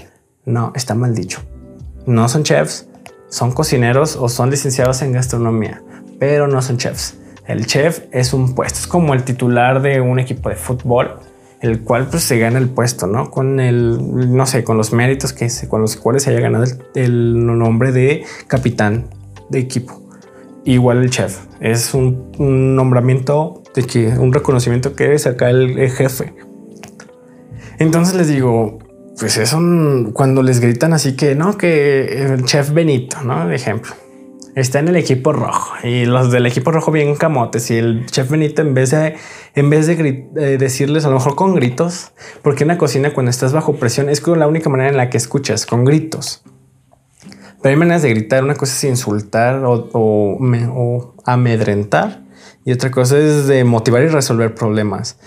No, 0.46 0.72
está 0.74 0.96
mal 0.96 1.14
dicho. 1.14 1.42
No 2.06 2.28
son 2.28 2.42
chefs, 2.42 2.88
son 3.28 3.52
cocineros 3.52 4.16
o 4.16 4.28
son 4.28 4.50
licenciados 4.50 5.00
en 5.02 5.12
gastronomía, 5.12 5.80
pero 6.18 6.48
no 6.48 6.60
son 6.60 6.76
chefs. 6.76 7.18
El 7.46 7.66
chef 7.66 8.04
es 8.10 8.32
un 8.32 8.54
puesto, 8.54 8.78
es 8.78 8.86
como 8.86 9.12
el 9.12 9.22
titular 9.22 9.82
de 9.82 10.00
un 10.00 10.18
equipo 10.18 10.48
de 10.48 10.56
fútbol, 10.56 11.16
el 11.60 11.82
cual 11.82 12.08
pues 12.08 12.24
se 12.24 12.38
gana 12.38 12.58
el 12.58 12.68
puesto, 12.70 13.06
¿no? 13.06 13.30
Con 13.30 13.60
el, 13.60 14.34
no 14.34 14.46
sé, 14.46 14.64
con 14.64 14.78
los 14.78 14.92
méritos 14.92 15.34
que 15.34 15.48
con 15.68 15.82
los 15.82 15.96
cuales 15.96 16.22
se 16.22 16.30
haya 16.30 16.40
ganado 16.40 16.64
el, 16.94 17.46
nombre 17.46 17.92
de 17.92 18.24
capitán 18.46 19.06
de 19.50 19.58
equipo. 19.58 20.00
Igual 20.64 21.02
el 21.02 21.10
chef, 21.10 21.38
es 21.60 21.92
un, 21.92 22.32
nombramiento 22.74 23.62
de 23.74 23.82
que 23.82 24.08
un 24.08 24.32
reconocimiento 24.32 24.94
que 24.94 25.18
sacar 25.18 25.50
el, 25.50 25.78
el 25.78 25.90
jefe. 25.90 26.34
Entonces 27.78 28.14
les 28.14 28.28
digo, 28.28 28.78
pues 29.18 29.36
es 29.36 29.52
un, 29.52 30.12
cuando 30.14 30.42
les 30.42 30.60
gritan 30.60 30.94
así 30.94 31.14
que 31.14 31.34
no, 31.34 31.58
que 31.58 32.24
el 32.24 32.44
chef 32.44 32.72
Benito, 32.72 33.20
¿no? 33.22 33.46
De 33.46 33.54
ejemplo 33.54 33.94
está 34.54 34.78
en 34.78 34.88
el 34.88 34.96
equipo 34.96 35.32
rojo. 35.32 35.74
Y 35.82 36.04
los 36.04 36.30
del 36.30 36.46
equipo 36.46 36.70
rojo 36.70 36.90
bien 36.90 37.16
camotes. 37.16 37.70
Y 37.70 37.76
el 37.76 38.06
chef 38.06 38.30
Benito 38.30 38.62
en 38.62 38.74
vez 38.74 38.90
de 38.90 39.16
en 39.54 39.70
vez 39.70 39.86
de 39.86 40.28
eh, 40.36 40.58
decirles 40.58 41.04
a 41.04 41.08
lo 41.08 41.14
mejor 41.14 41.34
con 41.34 41.54
gritos, 41.54 42.12
porque 42.42 42.64
en 42.64 42.68
la 42.68 42.78
cocina 42.78 43.12
cuando 43.14 43.30
estás 43.30 43.52
bajo 43.52 43.74
presión 43.74 44.08
es 44.08 44.26
la 44.26 44.46
única 44.46 44.68
manera 44.68 44.90
en 44.90 44.96
la 44.96 45.10
que 45.10 45.16
escuchas 45.16 45.66
con 45.66 45.84
gritos. 45.84 46.42
Pero 47.62 47.72
hay 47.72 47.76
maneras 47.76 48.02
de 48.02 48.10
gritar, 48.10 48.44
una 48.44 48.56
cosa 48.56 48.74
es 48.74 48.84
insultar 48.84 49.64
o, 49.64 49.88
o 49.92 51.14
amedrentar. 51.24 52.22
Y 52.66 52.72
otra 52.72 52.90
cosa 52.90 53.18
es 53.18 53.46
de 53.46 53.64
motivar 53.64 54.02
y 54.02 54.08
resolver 54.08 54.54
problemas. 54.54 55.18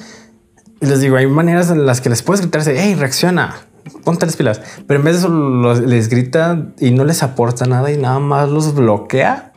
Y 0.80 0.86
les 0.86 1.02
digo, 1.02 1.16
hay 1.16 1.26
maneras 1.26 1.72
en 1.72 1.86
las 1.86 2.02
que 2.02 2.10
les 2.10 2.22
puedes 2.22 2.42
gritar, 2.42 2.62
hey, 2.66 2.96
reacciona, 2.96 3.56
ponte 4.04 4.26
las 4.26 4.36
pilas. 4.36 4.62
Pero 4.88 5.00
en 5.00 5.06
vez 5.06 5.14
de 5.16 5.20
eso 5.20 5.86
les 5.86 6.10
grita 6.10 6.68
y 6.80 6.92
no 6.92 7.04
les 7.04 7.24
aporta 7.24 7.66
nada 7.66 7.92
y 7.92 7.98
nada 7.98 8.20
más 8.20 8.50
los 8.50 8.76
bloquea. 8.76 9.54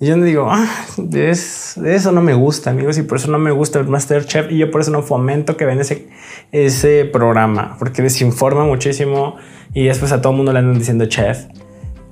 Y 0.00 0.06
yo 0.06 0.16
digo, 0.16 0.48
ah, 0.50 0.68
es, 1.12 1.76
eso 1.78 2.12
no 2.12 2.20
me 2.20 2.34
gusta, 2.34 2.70
amigos, 2.70 2.98
y 2.98 3.02
por 3.02 3.18
eso 3.18 3.30
no 3.30 3.38
me 3.38 3.52
gusta 3.52 3.78
el 3.78 3.86
Masterchef. 3.86 4.50
Y 4.50 4.58
yo 4.58 4.70
por 4.70 4.80
eso 4.80 4.90
no 4.90 5.02
fomento 5.02 5.56
que 5.56 5.64
ven 5.64 5.80
ese, 5.80 6.08
ese 6.52 7.04
programa, 7.04 7.76
porque 7.78 8.02
desinforma 8.02 8.64
muchísimo 8.64 9.36
y 9.72 9.86
después 9.86 10.12
a 10.12 10.20
todo 10.20 10.32
el 10.32 10.36
mundo 10.36 10.52
le 10.52 10.58
andan 10.58 10.78
diciendo 10.78 11.06
chef 11.06 11.46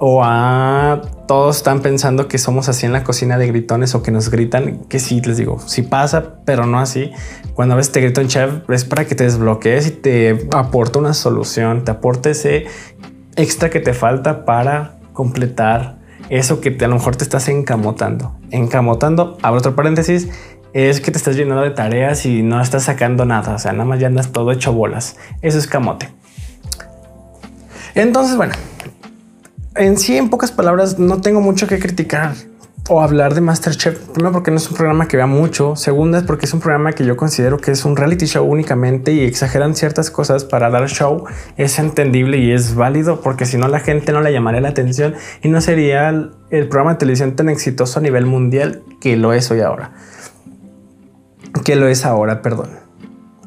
o 0.05 0.25
a 0.25 1.01
todos 1.29 1.59
están 1.59 1.81
pensando 1.81 2.27
que 2.27 2.37
somos 2.37 2.69
así 2.69 2.87
en 2.87 2.93
la 2.93 3.05
cocina 3.05 3.38
de 3.38 3.47
gritones 3.47 3.95
o 3.95 4.03
que 4.03 4.11
nos 4.11 4.31
gritan, 4.31 4.79
que 4.88 4.99
sí, 4.99 5.21
les 5.21 5.37
digo, 5.37 5.61
sí 5.65 5.83
pasa, 5.83 6.38
pero 6.45 6.67
no 6.67 6.81
así. 6.81 7.12
Cuando 7.55 7.75
a 7.75 7.77
veces 7.77 7.93
te 7.93 8.01
grita 8.01 8.21
un 8.21 8.27
chef 8.27 8.69
es 8.69 8.85
para 8.85 9.05
que 9.05 9.15
te 9.15 9.23
desbloquees 9.23 9.87
y 9.87 9.91
te 9.93 10.49
aporta 10.53 10.99
una 10.99 11.15
solución, 11.15 11.85
te 11.85 11.93
aporta 11.93 12.31
ese 12.31 12.67
extra 13.37 13.71
que 13.71 13.79
te 13.79 13.95
falta 13.95 14.45
para 14.45 14.97
completar 15.12 15.99
eso 16.31 16.61
que 16.61 16.73
te, 16.73 16.85
a 16.85 16.88
lo 16.88 16.97
mejor 16.97 17.15
te 17.15 17.23
estás 17.23 17.47
encamotando. 17.47 18.35
Encamotando, 18.51 19.38
abro 19.41 19.61
otro 19.61 19.77
paréntesis, 19.77 20.31
es 20.73 21.01
que 21.01 21.12
te 21.12 21.19
estás 21.19 21.37
llenando 21.37 21.62
de 21.62 21.71
tareas 21.71 22.27
y 22.27 22.43
no 22.43 22.61
estás 22.61 22.83
sacando 22.83 23.25
nada, 23.25 23.55
o 23.55 23.59
sea, 23.61 23.71
nada 23.71 23.85
más 23.85 24.01
ya 24.01 24.09
andas 24.09 24.33
todo 24.33 24.51
hecho 24.51 24.73
bolas. 24.73 25.17
Eso 25.43 25.59
es 25.59 25.69
camote. 25.69 26.09
Entonces, 27.95 28.37
bueno, 28.37 28.55
en 29.77 29.99
sí, 29.99 30.17
en 30.17 30.31
pocas 30.31 30.53
palabras, 30.53 30.99
no 30.99 31.21
tengo 31.21 31.41
mucho 31.41 31.67
que 31.67 31.79
criticar 31.79 32.35
o 32.89 33.01
hablar 33.01 33.35
de 33.35 33.41
Masterchef. 33.41 33.99
Primero 34.11 34.33
porque 34.33 34.51
no 34.51 34.57
es 34.57 34.69
un 34.69 34.77
programa 34.77 35.07
que 35.07 35.17
vea 35.17 35.27
mucho. 35.27 35.77
Segunda 35.77 36.19
es 36.19 36.25
porque 36.25 36.47
es 36.47 36.55
un 36.55 36.61
programa 36.61 36.93
que 36.93 37.05
yo 37.05 37.17
considero 37.17 37.59
que 37.59 37.71
es 37.71 37.85
un 37.85 37.97
reality 37.97 38.27
show 38.27 38.45
únicamente 38.45 39.13
y 39.13 39.21
exageran 39.21 39.75
ciertas 39.75 40.11
cosas 40.11 40.45
para 40.45 40.69
dar 40.69 40.89
show. 40.89 41.25
Es 41.57 41.79
entendible 41.79 42.39
y 42.39 42.51
es 42.51 42.75
válido 42.75 43.21
porque 43.21 43.47
si 43.47 43.57
no 43.57 43.69
la 43.69 43.81
gente 43.81 44.13
no 44.13 44.21
le 44.21 44.33
llamaría 44.33 44.61
la 44.61 44.71
atención 44.71 45.15
y 45.43 45.49
no 45.49 45.61
sería 45.61 46.09
el, 46.09 46.33
el 46.51 46.69
programa 46.69 46.95
de 46.95 46.99
televisión 46.99 47.37
tan 47.37 47.49
exitoso 47.49 48.01
a 48.01 48.03
nivel 48.03 48.27
mundial 48.27 48.83
que 49.01 49.17
lo 49.17 49.33
es 49.33 49.51
hoy 49.51 49.61
ahora. 49.61 49.93
Que 51.65 51.77
lo 51.77 51.87
es 51.87 52.05
ahora, 52.05 52.43
perdón. 52.43 52.71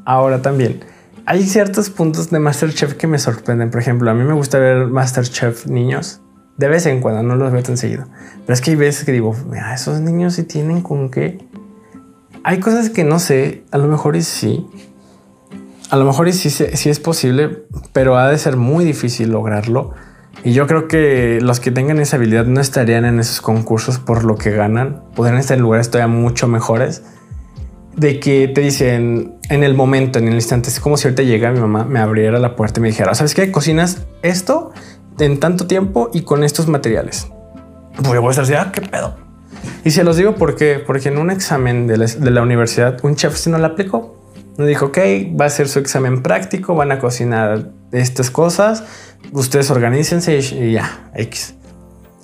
Ahora 0.06 0.42
también 0.42 0.80
hay 1.26 1.44
ciertos 1.44 1.90
puntos 1.90 2.30
de 2.30 2.40
Masterchef 2.40 2.94
que 2.94 3.08
me 3.08 3.18
sorprenden. 3.18 3.72
Por 3.72 3.82
ejemplo, 3.82 4.12
a 4.12 4.14
mí 4.14 4.24
me 4.24 4.34
gusta 4.34 4.60
ver 4.60 4.88
Masterchef 4.88 5.66
niños. 5.66 6.22
De 6.58 6.68
vez 6.68 6.86
en 6.86 7.02
cuando, 7.02 7.24
no 7.24 7.36
los 7.36 7.52
veo 7.52 7.64
tan 7.64 7.78
seguido. 7.78 8.06
Pero 8.46 8.54
es 8.54 8.62
que 8.62 8.72
hay 8.72 8.78
veces 8.78 9.06
que 9.06 9.12
digo, 9.12 9.36
mira, 9.50 9.74
esos 9.74 10.00
niños 10.02 10.36
sí 10.36 10.44
tienen 10.44 10.82
con 10.82 11.10
qué. 11.10 11.40
Hay 12.44 12.60
cosas 12.60 12.92
que 12.92 13.04
no 13.04 13.18
sé, 13.18 13.64
a 13.72 13.78
lo 13.78 13.88
mejor 13.88 14.16
y 14.16 14.22
sí. 14.22 14.68
A 15.90 15.98
lo 15.98 16.06
mejor 16.06 16.32
sí, 16.32 16.50
sí 16.50 16.90
es 16.90 17.00
posible, 17.00 17.66
pero 17.92 18.18
ha 18.18 18.30
de 18.30 18.38
ser 18.38 18.56
muy 18.56 18.86
difícil 18.86 19.32
lograrlo. 19.32 19.94
Y 20.44 20.54
yo 20.54 20.68
creo 20.68 20.88
que 20.88 21.40
los 21.42 21.60
que 21.60 21.72
tengan 21.72 22.00
esa 22.00 22.18
habilidad 22.18 22.46
no 22.46 22.62
estarían 22.62 23.04
en 23.04 23.20
esos 23.20 23.42
concursos 23.42 23.98
por 23.98 24.24
lo 24.24 24.38
que 24.38 24.52
ganan. 24.52 25.04
Podrían 25.16 25.40
estar 25.40 25.58
en 25.58 25.64
lugares 25.64 25.90
todavía 25.90 26.14
mucho 26.14 26.48
mejores 26.48 27.04
de 27.96 28.20
que 28.20 28.48
te 28.48 28.62
dicen 28.62 29.36
en 29.50 29.64
el 29.64 29.74
momento, 29.74 30.20
en 30.20 30.28
el 30.28 30.36
instante, 30.36 30.70
es 30.70 30.80
como 30.80 30.98
si 30.98 31.08
ahorita 31.08 31.24
llega 31.24 31.52
mi 31.52 31.60
mamá, 31.60 31.86
me 31.86 32.00
abriera 32.00 32.40
la 32.40 32.56
puerta 32.56 32.80
y 32.80 32.82
me 32.82 32.90
dijera, 32.90 33.14
¿sabes 33.16 33.34
qué? 33.34 33.52
Cocinas 33.52 34.06
esto 34.22 34.72
en 35.20 35.40
tanto 35.40 35.68
tiempo 35.68 36.10
y 36.14 36.22
con 36.22 36.44
estos 36.44 36.68
materiales. 36.68 37.28
Pues 37.96 38.14
yo 38.14 38.22
voy 38.22 38.30
a 38.30 38.32
estar 38.32 38.44
así, 38.44 38.54
ah, 38.54 38.72
qué 38.74 38.82
pedo. 38.82 39.16
Y 39.86 39.92
se 39.92 40.04
los 40.04 40.18
digo 40.18 40.36
porque, 40.36 40.84
porque 40.86 41.10
en 41.10 41.18
un 41.18 41.32
examen 41.32 41.88
de 41.88 41.98
la, 42.32 42.42
universidad, 42.42 42.98
un 43.04 43.16
chef 43.16 43.38
si 43.38 43.50
no 43.50 43.58
la 43.58 43.68
aplicó. 43.68 44.14
Me 44.58 44.66
dijo, 44.68 44.88
ok, 44.88 44.98
va 45.40 45.46
a 45.46 45.50
ser 45.50 45.68
su 45.68 45.80
examen 45.80 46.22
práctico, 46.22 46.76
van 46.76 46.92
a 46.92 47.00
cocinar 47.00 47.72
estas 47.92 48.32
cosas, 48.32 48.84
ustedes 49.32 49.70
organícense 49.70 50.38
y, 50.38 50.74
ya, 50.74 51.10
X. 51.14 51.56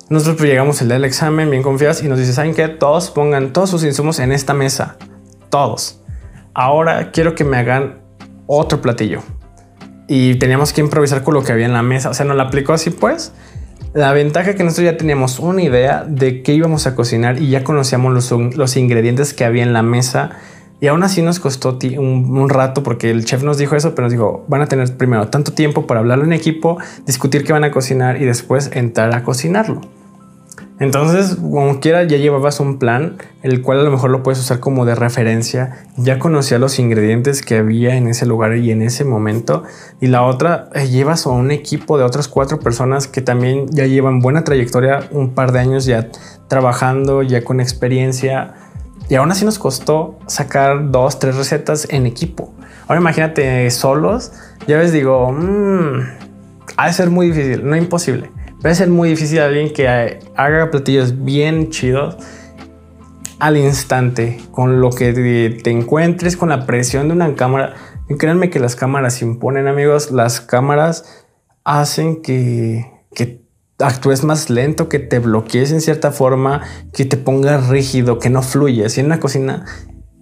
Nosotros 0.08 0.36
pues 0.36 0.50
llegamos 0.50 0.80
el 0.82 0.88
día 0.88 0.94
del 0.94 1.04
examen 1.04 1.50
bien 1.50 1.62
confiados 1.62 2.02
y 2.02 2.08
nos 2.08 2.18
dice, 2.18 2.32
¿saben 2.32 2.54
qué? 2.54 2.68
Todos 2.68 3.10
pongan 3.10 3.52
todos 3.52 3.70
sus 3.70 3.84
insumos 3.84 4.18
en 4.18 4.32
esta 4.32 4.54
mesa 4.54 4.96
todos. 5.52 6.00
Ahora 6.54 7.12
quiero 7.12 7.34
que 7.34 7.44
me 7.44 7.58
hagan 7.58 8.00
otro 8.46 8.80
platillo. 8.80 9.20
Y 10.08 10.36
teníamos 10.36 10.72
que 10.72 10.80
improvisar 10.80 11.22
con 11.22 11.34
lo 11.34 11.44
que 11.44 11.52
había 11.52 11.66
en 11.66 11.74
la 11.74 11.82
mesa. 11.82 12.08
O 12.10 12.14
sea, 12.14 12.24
nos 12.24 12.36
la 12.36 12.44
aplicó 12.44 12.72
así 12.72 12.90
pues. 12.90 13.32
La 13.92 14.12
ventaja 14.12 14.54
que 14.54 14.64
nosotros 14.64 14.86
ya 14.86 14.96
teníamos 14.96 15.38
una 15.38 15.62
idea 15.62 16.04
de 16.08 16.42
qué 16.42 16.54
íbamos 16.54 16.86
a 16.86 16.94
cocinar 16.94 17.40
y 17.40 17.50
ya 17.50 17.62
conocíamos 17.62 18.12
los, 18.14 18.56
los 18.56 18.76
ingredientes 18.76 19.34
que 19.34 19.44
había 19.44 19.62
en 19.62 19.74
la 19.74 19.82
mesa. 19.82 20.30
Y 20.80 20.88
aún 20.88 21.02
así 21.02 21.20
nos 21.20 21.38
costó 21.38 21.78
un, 21.98 22.36
un, 22.36 22.48
rato 22.48 22.82
porque 22.82 23.10
el 23.10 23.24
chef 23.24 23.42
nos 23.42 23.58
dijo 23.58 23.76
eso, 23.76 23.94
pero 23.94 24.06
nos 24.06 24.12
dijo, 24.12 24.44
van 24.48 24.62
a 24.62 24.66
tener 24.66 24.96
primero 24.96 25.28
tanto 25.28 25.52
tiempo 25.52 25.86
para 25.86 26.00
hablarlo 26.00 26.24
en 26.24 26.32
equipo, 26.32 26.78
discutir 27.06 27.44
qué 27.44 27.52
van 27.52 27.64
a 27.64 27.70
cocinar 27.70 28.20
y 28.20 28.24
después 28.24 28.70
entrar 28.72 29.14
a 29.14 29.22
cocinarlo. 29.22 29.82
Entonces, 30.82 31.36
como 31.36 31.78
quiera, 31.78 32.02
ya 32.02 32.16
llevabas 32.16 32.58
un 32.58 32.80
plan, 32.80 33.16
el 33.44 33.62
cual 33.62 33.78
a 33.78 33.82
lo 33.84 33.92
mejor 33.92 34.10
lo 34.10 34.24
puedes 34.24 34.40
usar 34.40 34.58
como 34.58 34.84
de 34.84 34.96
referencia. 34.96 35.84
Ya 35.96 36.18
conocía 36.18 36.58
los 36.58 36.80
ingredientes 36.80 37.40
que 37.40 37.58
había 37.58 37.94
en 37.94 38.08
ese 38.08 38.26
lugar 38.26 38.56
y 38.56 38.72
en 38.72 38.82
ese 38.82 39.04
momento. 39.04 39.62
Y 40.00 40.08
la 40.08 40.24
otra, 40.24 40.70
eh, 40.74 40.88
llevas 40.88 41.24
a 41.24 41.30
un 41.30 41.52
equipo 41.52 41.98
de 41.98 42.04
otras 42.04 42.26
cuatro 42.26 42.58
personas 42.58 43.06
que 43.06 43.20
también 43.20 43.68
ya 43.70 43.86
llevan 43.86 44.18
buena 44.18 44.42
trayectoria, 44.42 45.08
un 45.12 45.30
par 45.34 45.52
de 45.52 45.60
años 45.60 45.84
ya 45.84 46.08
trabajando, 46.48 47.22
ya 47.22 47.44
con 47.44 47.60
experiencia. 47.60 48.54
Y 49.08 49.14
aún 49.14 49.30
así 49.30 49.44
nos 49.44 49.60
costó 49.60 50.18
sacar 50.26 50.90
dos, 50.90 51.20
tres 51.20 51.36
recetas 51.36 51.86
en 51.90 52.06
equipo. 52.06 52.52
Ahora 52.88 53.00
imagínate 53.00 53.70
solos. 53.70 54.32
Ya 54.66 54.78
ves, 54.78 54.90
digo, 54.90 55.30
mmm, 55.30 56.00
ha 56.76 56.86
de 56.88 56.92
ser 56.92 57.08
muy 57.08 57.28
difícil, 57.28 57.64
no 57.64 57.76
imposible 57.76 58.41
Va 58.64 58.72
ser 58.74 58.88
muy 58.88 59.08
difícil 59.08 59.40
alguien 59.40 59.72
que 59.72 59.88
haga 59.88 60.70
platillos 60.70 61.24
bien 61.24 61.70
chidos 61.70 62.16
al 63.40 63.56
instante, 63.56 64.38
con 64.52 64.80
lo 64.80 64.90
que 64.90 65.12
te 65.64 65.70
encuentres, 65.70 66.36
con 66.36 66.50
la 66.50 66.64
presión 66.64 67.08
de 67.08 67.14
una 67.14 67.34
cámara. 67.34 67.74
Y 68.08 68.14
créanme 68.14 68.50
que 68.50 68.60
las 68.60 68.76
cámaras 68.76 69.20
imponen, 69.20 69.66
amigos. 69.66 70.12
Las 70.12 70.40
cámaras 70.40 71.26
hacen 71.64 72.22
que, 72.22 72.86
que 73.16 73.42
actúes 73.80 74.22
más 74.22 74.48
lento, 74.48 74.88
que 74.88 75.00
te 75.00 75.18
bloquees 75.18 75.72
en 75.72 75.80
cierta 75.80 76.12
forma, 76.12 76.62
que 76.92 77.04
te 77.04 77.16
pongas 77.16 77.68
rígido, 77.68 78.20
que 78.20 78.30
no 78.30 78.42
fluyes. 78.42 78.96
Y 78.96 79.00
en 79.00 79.06
una 79.06 79.18
cocina 79.18 79.64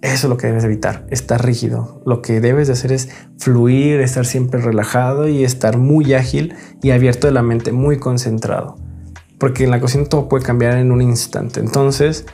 eso 0.01 0.25
es 0.25 0.29
lo 0.29 0.37
que 0.37 0.47
debes 0.47 0.63
evitar, 0.63 1.05
estar 1.11 1.45
rígido. 1.45 2.01
Lo 2.07 2.23
que 2.23 2.41
debes 2.41 2.67
de 2.67 2.73
hacer 2.73 2.91
es 2.91 3.09
fluir, 3.37 3.99
estar 4.01 4.25
siempre 4.25 4.59
relajado 4.59 5.27
y 5.27 5.43
estar 5.43 5.77
muy 5.77 6.15
ágil 6.15 6.55
y 6.81 6.89
abierto 6.89 7.27
de 7.27 7.33
la 7.33 7.43
mente, 7.43 7.71
muy 7.71 7.99
concentrado. 7.99 8.77
Porque 9.37 9.63
en 9.63 9.69
la 9.69 9.79
cocina 9.79 10.05
todo 10.05 10.27
puede 10.27 10.43
cambiar 10.43 10.77
en 10.77 10.91
un 10.91 11.03
instante. 11.03 11.59
Entonces, 11.59 12.25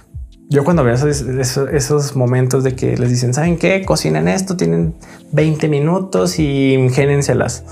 yo 0.49 0.63
cuando 0.63 0.86
veo 0.86 0.95
esos, 0.95 2.15
momentos 2.15 2.63
de 2.63 2.73
que 2.73 2.95
les 2.95 3.10
dicen, 3.10 3.34
¿saben 3.34 3.58
qué? 3.58 3.84
Cocinen 3.84 4.30
esto, 4.30 4.56
tienen 4.56 4.95
20 5.34 5.67
minutos 5.67 6.39
y 6.39 6.73
ingénenselas. 6.73 7.65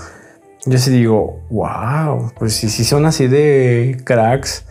Yo 0.66 0.76
sí 0.76 0.90
digo, 0.90 1.40
wow, 1.48 2.32
pues 2.38 2.54
si, 2.54 2.68
si 2.68 2.84
son 2.84 3.06
así 3.06 3.28
de 3.28 3.98
cracks, 4.04 4.65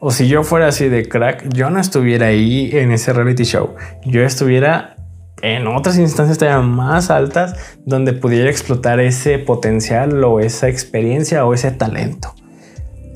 o 0.00 0.10
si 0.10 0.28
yo 0.28 0.44
fuera 0.44 0.68
así 0.68 0.88
de 0.88 1.08
crack, 1.08 1.52
yo 1.54 1.70
no 1.70 1.80
estuviera 1.80 2.26
ahí 2.26 2.70
en 2.72 2.92
ese 2.92 3.12
reality 3.12 3.44
show. 3.44 3.74
Yo 4.04 4.22
estuviera 4.22 4.96
en 5.42 5.66
otras 5.66 5.98
instancias 5.98 6.38
todavía 6.38 6.62
más 6.66 7.10
altas 7.10 7.78
donde 7.84 8.12
pudiera 8.12 8.50
explotar 8.50 9.00
ese 9.00 9.38
potencial 9.38 10.22
o 10.24 10.40
esa 10.40 10.68
experiencia 10.68 11.44
o 11.44 11.54
ese 11.54 11.70
talento. 11.70 12.34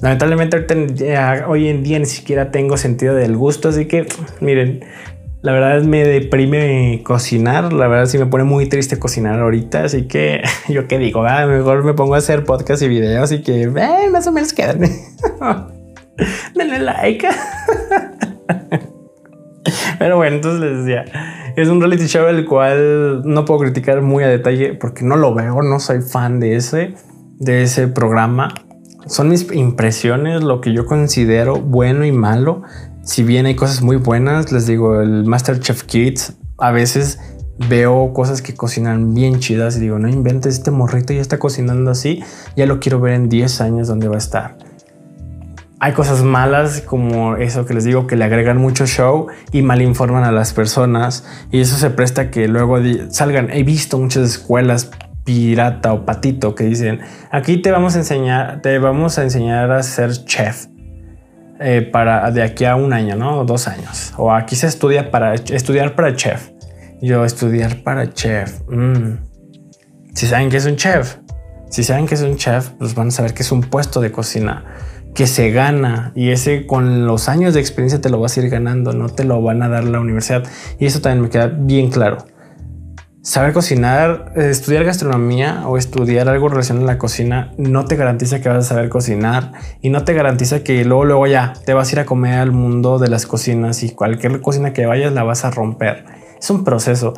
Lamentablemente 0.00 0.66
hoy 1.46 1.68
en 1.68 1.84
día 1.84 1.98
ni 1.98 2.06
siquiera 2.06 2.50
tengo 2.50 2.76
sentido 2.76 3.14
del 3.14 3.36
gusto, 3.36 3.68
así 3.68 3.86
que 3.86 4.06
miren, 4.40 4.84
la 5.42 5.52
verdad 5.52 5.82
me 5.82 6.04
deprime 6.04 7.02
cocinar, 7.04 7.72
la 7.72 7.86
verdad 7.86 8.06
sí 8.06 8.18
me 8.18 8.26
pone 8.26 8.42
muy 8.42 8.68
triste 8.68 8.98
cocinar 8.98 9.38
ahorita, 9.38 9.84
así 9.84 10.08
que 10.08 10.42
yo 10.68 10.88
qué 10.88 10.98
digo, 10.98 11.24
ah, 11.24 11.46
mejor 11.46 11.84
me 11.84 11.94
pongo 11.94 12.16
a 12.16 12.18
hacer 12.18 12.44
podcast 12.44 12.82
y 12.82 12.88
videos 12.88 13.30
y 13.30 13.42
que 13.42 13.62
eh, 13.62 14.10
más 14.10 14.26
o 14.26 14.32
menos 14.32 14.52
quedan. 14.52 14.80
denle 16.54 16.78
like. 16.80 17.28
Pero 19.98 20.16
bueno, 20.16 20.36
entonces 20.36 20.60
les 20.60 20.84
decía, 20.84 21.04
es 21.56 21.68
un 21.68 21.80
reality 21.80 22.06
show 22.06 22.26
el 22.26 22.44
cual 22.44 23.22
no 23.24 23.44
puedo 23.44 23.60
criticar 23.60 24.02
muy 24.02 24.24
a 24.24 24.28
detalle 24.28 24.74
porque 24.74 25.04
no 25.04 25.16
lo 25.16 25.34
veo, 25.34 25.62
no 25.62 25.78
soy 25.78 26.00
fan 26.02 26.40
de 26.40 26.56
ese, 26.56 26.94
de 27.38 27.62
ese 27.62 27.88
programa. 27.88 28.52
Son 29.06 29.28
mis 29.28 29.50
impresiones, 29.52 30.42
lo 30.42 30.60
que 30.60 30.72
yo 30.72 30.86
considero 30.86 31.56
bueno 31.60 32.04
y 32.04 32.12
malo. 32.12 32.62
Si 33.04 33.22
bien 33.22 33.46
hay 33.46 33.56
cosas 33.56 33.82
muy 33.82 33.96
buenas, 33.96 34.52
les 34.52 34.66
digo, 34.66 35.00
el 35.00 35.24
Masterchef 35.24 35.84
Kids, 35.84 36.36
a 36.58 36.70
veces 36.70 37.18
veo 37.68 38.12
cosas 38.12 38.42
que 38.42 38.54
cocinan 38.54 39.14
bien 39.14 39.38
chidas 39.40 39.76
y 39.76 39.80
digo, 39.80 39.98
no 39.98 40.08
inventes, 40.08 40.54
este 40.54 40.70
morrito 40.70 41.12
ya 41.12 41.20
está 41.20 41.38
cocinando 41.38 41.90
así, 41.90 42.22
ya 42.56 42.66
lo 42.66 42.80
quiero 42.80 43.00
ver 43.00 43.14
en 43.14 43.28
10 43.28 43.60
años 43.60 43.88
donde 43.88 44.08
va 44.08 44.14
a 44.14 44.18
estar 44.18 44.56
hay 45.82 45.94
cosas 45.94 46.22
malas 46.22 46.80
como 46.80 47.34
eso 47.34 47.66
que 47.66 47.74
les 47.74 47.82
digo 47.82 48.06
que 48.06 48.14
le 48.14 48.24
agregan 48.24 48.56
mucho 48.56 48.86
show 48.86 49.26
y 49.50 49.62
malinforman 49.62 50.22
a 50.22 50.30
las 50.30 50.52
personas 50.52 51.26
y 51.50 51.60
eso 51.60 51.76
se 51.76 51.90
presta 51.90 52.30
que 52.30 52.46
luego 52.46 52.78
salgan. 53.10 53.50
He 53.50 53.64
visto 53.64 53.98
muchas 53.98 54.22
escuelas 54.22 54.92
pirata 55.24 55.92
o 55.92 56.06
patito 56.06 56.54
que 56.54 56.62
dicen 56.62 57.00
aquí 57.32 57.56
te 57.56 57.72
vamos 57.72 57.96
a 57.96 57.98
enseñar, 57.98 58.62
te 58.62 58.78
vamos 58.78 59.18
a 59.18 59.24
enseñar 59.24 59.72
a 59.72 59.82
ser 59.82 60.12
chef 60.24 60.66
eh, 61.58 61.82
para 61.82 62.30
de 62.30 62.44
aquí 62.44 62.64
a 62.64 62.76
un 62.76 62.92
año, 62.92 63.16
no 63.16 63.44
dos 63.44 63.66
años 63.66 64.14
o 64.16 64.32
aquí 64.32 64.54
se 64.54 64.68
estudia 64.68 65.10
para 65.10 65.34
estudiar 65.34 65.96
para 65.96 66.14
chef. 66.14 66.50
Yo 67.00 67.24
estudiar 67.24 67.82
para 67.82 68.08
chef. 68.12 68.60
Mm. 68.68 69.16
Si 70.14 70.28
saben 70.28 70.48
que 70.48 70.58
es 70.58 70.66
un 70.66 70.76
chef, 70.76 71.16
si 71.70 71.82
saben 71.82 72.06
que 72.06 72.14
es 72.14 72.22
un 72.22 72.36
chef, 72.36 72.68
pues 72.78 72.94
van 72.94 73.08
a 73.08 73.10
saber 73.10 73.34
que 73.34 73.42
es 73.42 73.50
un 73.50 73.62
puesto 73.62 74.00
de 74.00 74.12
cocina 74.12 74.64
que 75.14 75.26
se 75.26 75.50
gana 75.50 76.12
y 76.14 76.30
ese 76.30 76.66
con 76.66 77.06
los 77.06 77.28
años 77.28 77.54
de 77.54 77.60
experiencia 77.60 78.00
te 78.00 78.10
lo 78.10 78.18
vas 78.20 78.36
a 78.36 78.40
ir 78.40 78.50
ganando, 78.50 78.92
no 78.92 79.08
te 79.08 79.24
lo 79.24 79.42
van 79.42 79.62
a 79.62 79.68
dar 79.68 79.84
la 79.84 80.00
universidad 80.00 80.44
y 80.78 80.86
eso 80.86 81.00
también 81.00 81.22
me 81.22 81.30
queda 81.30 81.46
bien 81.46 81.90
claro. 81.90 82.18
Saber 83.24 83.52
cocinar, 83.52 84.32
eh, 84.34 84.50
estudiar 84.50 84.82
gastronomía 84.82 85.68
o 85.68 85.78
estudiar 85.78 86.28
algo 86.28 86.48
relacionado 86.48 86.88
a 86.88 86.94
la 86.94 86.98
cocina 86.98 87.52
no 87.56 87.84
te 87.84 87.94
garantiza 87.94 88.40
que 88.40 88.48
vas 88.48 88.58
a 88.66 88.68
saber 88.68 88.88
cocinar 88.88 89.52
y 89.80 89.90
no 89.90 90.02
te 90.02 90.12
garantiza 90.12 90.64
que 90.64 90.84
luego 90.84 91.04
luego 91.04 91.26
ya 91.28 91.52
te 91.64 91.72
vas 91.72 91.88
a 91.88 91.92
ir 91.92 92.00
a 92.00 92.04
comer 92.04 92.40
al 92.40 92.50
mundo 92.50 92.98
de 92.98 93.08
las 93.08 93.26
cocinas 93.26 93.84
y 93.84 93.90
cualquier 93.90 94.40
cocina 94.40 94.72
que 94.72 94.86
vayas 94.86 95.12
la 95.12 95.22
vas 95.22 95.44
a 95.44 95.52
romper. 95.52 96.04
Es 96.40 96.50
un 96.50 96.64
proceso. 96.64 97.14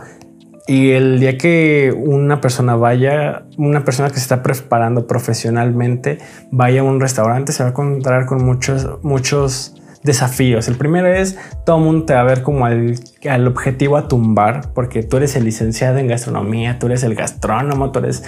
Y 0.66 0.92
el 0.92 1.20
día 1.20 1.37
que 1.37 1.94
una 1.94 2.40
persona 2.40 2.74
vaya, 2.74 3.44
una 3.59 3.85
persona 3.85 4.09
que 4.09 4.14
se 4.14 4.22
está 4.22 4.42
preparando 4.42 5.07
profesionalmente, 5.07 6.18
vaya 6.50 6.81
a 6.81 6.85
un 6.85 7.00
restaurante, 7.00 7.53
se 7.53 7.62
va 7.62 7.68
a 7.68 7.70
encontrar 7.72 8.24
con 8.24 8.42
muchos, 8.42 9.03
muchos 9.03 9.74
desafíos. 10.05 10.66
El 10.68 10.77
primero 10.77 11.09
es, 11.09 11.37
todo 11.66 11.79
mundo 11.79 12.07
te 12.07 12.14
va 12.14 12.20
a 12.20 12.24
ver 12.24 12.42
como 12.42 12.64
al, 12.64 12.94
al, 13.29 13.46
objetivo 13.46 13.98
a 13.98 14.09
tumbar, 14.09 14.72
porque 14.72 15.03
tú 15.03 15.18
eres 15.18 15.37
el 15.37 15.44
licenciado 15.44 15.98
en 15.98 16.09
gastronomía, 16.09 16.79
tú 16.79 16.87
eres 16.87 17.03
el 17.03 17.14
gastrónomo, 17.14 17.92
tú 17.92 17.98
eres 17.98 18.24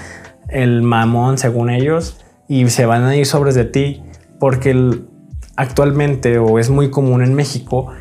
el 0.49 0.83
mamón 0.83 1.38
según 1.38 1.70
ellos, 1.70 2.22
y 2.49 2.68
se 2.68 2.85
van 2.85 3.05
a 3.05 3.16
ir 3.16 3.25
sobres 3.25 3.55
de 3.55 3.64
ti, 3.64 4.03
porque 4.38 5.01
actualmente, 5.57 6.38
o 6.38 6.59
es 6.59 6.68
muy 6.68 6.90
común 6.90 7.22
en 7.22 7.35
México, 7.35 7.92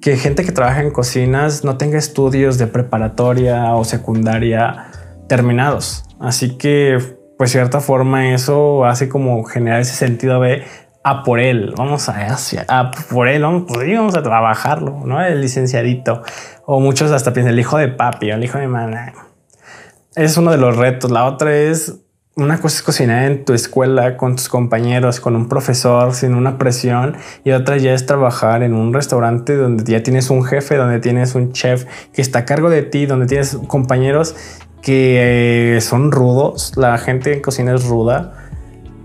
que 0.00 0.16
gente 0.16 0.44
que 0.44 0.52
trabaja 0.52 0.80
en 0.80 0.90
cocinas 0.90 1.64
no 1.64 1.76
tenga 1.76 1.98
estudios 1.98 2.58
de 2.58 2.66
preparatoria 2.66 3.74
o 3.74 3.84
secundaria 3.84 4.86
terminados. 5.28 6.04
Así 6.18 6.56
que, 6.56 6.98
pues, 7.36 7.52
cierta 7.52 7.80
forma, 7.80 8.32
eso 8.34 8.84
hace 8.84 9.08
como 9.08 9.44
generar 9.44 9.80
ese 9.80 9.94
sentido 9.94 10.40
de 10.40 10.64
a 11.02 11.22
por 11.22 11.40
él, 11.40 11.72
vamos 11.76 12.10
a 12.10 12.26
hacia, 12.26 12.66
a 12.68 12.90
por 12.90 13.26
él, 13.26 13.42
vamos, 13.42 13.64
pues, 13.66 13.88
vamos 13.96 14.14
a 14.16 14.22
trabajarlo, 14.22 15.00
no 15.04 15.24
el 15.24 15.40
licenciadito. 15.40 16.22
O 16.66 16.80
muchos 16.80 17.10
hasta 17.10 17.32
piensan 17.32 17.54
el 17.54 17.60
hijo 17.60 17.78
de 17.78 17.88
papi 17.88 18.30
o 18.30 18.34
el 18.34 18.44
hijo 18.44 18.58
de 18.58 18.68
mamá. 18.68 19.12
Es 20.14 20.36
uno 20.36 20.50
de 20.50 20.58
los 20.58 20.76
retos. 20.76 21.10
La 21.10 21.24
otra 21.24 21.56
es 21.56 21.99
una 22.36 22.60
cosa 22.60 22.76
es 22.76 22.82
cocinar 22.82 23.24
en 23.24 23.44
tu 23.44 23.52
escuela 23.52 24.16
con 24.16 24.36
tus 24.36 24.48
compañeros, 24.48 25.20
con 25.20 25.34
un 25.34 25.48
profesor, 25.48 26.14
sin 26.14 26.34
una 26.34 26.58
presión, 26.58 27.16
y 27.44 27.50
otra 27.50 27.76
ya 27.76 27.92
es 27.92 28.06
trabajar 28.06 28.62
en 28.62 28.72
un 28.72 28.94
restaurante 28.94 29.56
donde 29.56 29.84
ya 29.84 30.02
tienes 30.02 30.30
un 30.30 30.44
jefe, 30.44 30.76
donde 30.76 31.00
tienes 31.00 31.34
un 31.34 31.52
chef 31.52 31.86
que 32.12 32.22
está 32.22 32.40
a 32.40 32.44
cargo 32.44 32.70
de 32.70 32.82
ti, 32.82 33.06
donde 33.06 33.26
tienes 33.26 33.58
compañeros 33.66 34.36
que 34.80 35.76
eh, 35.76 35.80
son 35.80 36.12
rudos, 36.12 36.72
la 36.76 36.96
gente 36.98 37.34
en 37.34 37.42
cocina 37.42 37.74
es 37.74 37.84
ruda 37.84 38.32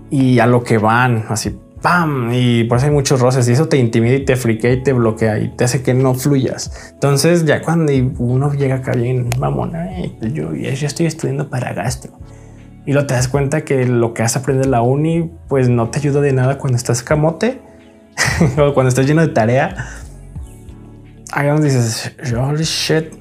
y 0.08 0.38
a 0.38 0.46
lo 0.46 0.62
que 0.62 0.78
van, 0.78 1.26
así 1.28 1.58
¡pam! 1.82 2.30
Y 2.32 2.64
por 2.64 2.78
eso 2.78 2.86
hay 2.86 2.92
muchos 2.92 3.20
roces 3.20 3.46
y 3.48 3.52
eso 3.52 3.68
te 3.68 3.76
intimida 3.76 4.14
y 4.14 4.24
te 4.24 4.36
friquea 4.36 4.72
y 4.72 4.82
te 4.82 4.92
bloquea 4.92 5.38
y 5.38 5.48
te 5.48 5.64
hace 5.64 5.82
que 5.82 5.92
no 5.92 6.14
fluyas. 6.14 6.92
Entonces, 6.94 7.44
ya 7.44 7.60
cuando 7.60 7.92
uno 8.18 8.52
llega 8.54 8.76
acá 8.76 8.92
bien, 8.92 9.28
vamos, 9.38 9.70
pues 10.18 10.32
yo 10.32 10.54
ya 10.54 10.70
estoy 10.70 11.06
estudiando 11.06 11.50
para 11.50 11.74
gastro 11.74 12.12
y 12.86 12.92
lo 12.92 13.04
te 13.04 13.14
das 13.14 13.26
cuenta 13.26 13.64
que 13.64 13.84
lo 13.84 14.14
que 14.14 14.22
has 14.22 14.36
aprendido 14.36 14.64
en 14.64 14.70
la 14.70 14.80
uni, 14.80 15.30
pues 15.48 15.68
no 15.68 15.90
te 15.90 15.98
ayuda 15.98 16.20
de 16.20 16.32
nada 16.32 16.56
cuando 16.56 16.76
estás 16.76 17.02
camote 17.02 17.60
o 18.58 18.72
cuando 18.72 18.88
estás 18.88 19.06
lleno 19.06 19.22
de 19.22 19.28
tarea. 19.28 19.88
Donde 21.34 21.64
dices, 21.64 22.12
holy 22.34 22.62
shit, 22.62 23.12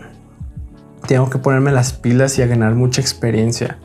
tengo 1.08 1.30
que 1.30 1.40
ponerme 1.40 1.72
las 1.72 1.94
pilas 1.94 2.38
y 2.38 2.44
a 2.44 2.48
ganar 2.48 2.76
mucha 2.76 3.02
experiencia. 3.02 3.80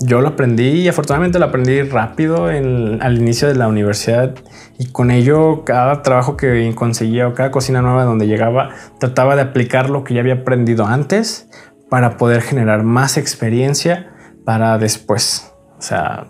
Yo 0.00 0.20
lo 0.20 0.28
aprendí 0.28 0.82
y 0.82 0.88
afortunadamente 0.88 1.38
lo 1.38 1.46
aprendí 1.46 1.80
rápido 1.82 2.46
al 2.46 3.16
inicio 3.16 3.46
de 3.46 3.54
la 3.54 3.68
universidad 3.68 4.34
y 4.78 4.86
con 4.86 5.12
ello 5.12 5.64
cada 5.64 6.02
trabajo 6.02 6.36
que 6.36 6.70
conseguía 6.74 7.28
o 7.28 7.34
cada 7.34 7.52
cocina 7.52 7.80
nueva 7.80 8.02
donde 8.02 8.26
llegaba 8.26 8.70
trataba 8.98 9.36
de 9.36 9.42
aplicar 9.42 9.88
lo 9.88 10.02
que 10.02 10.14
ya 10.14 10.20
había 10.20 10.34
aprendido 10.34 10.84
antes 10.84 11.48
para 11.88 12.16
poder 12.16 12.42
generar 12.42 12.82
más 12.82 13.16
experiencia 13.16 14.13
para 14.44 14.78
después. 14.78 15.52
O 15.78 15.82
sea, 15.82 16.28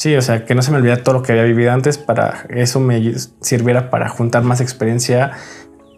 Sí, 0.00 0.16
o 0.16 0.22
sea, 0.22 0.46
que 0.46 0.54
no 0.54 0.62
se 0.62 0.70
me 0.70 0.78
olvida 0.78 0.96
todo 1.02 1.16
lo 1.16 1.22
que 1.22 1.32
había 1.32 1.44
vivido 1.44 1.72
antes 1.72 1.98
para 1.98 2.46
eso 2.48 2.80
me 2.80 3.12
sirviera 3.42 3.90
para 3.90 4.08
juntar 4.08 4.42
más 4.42 4.62
experiencia 4.62 5.32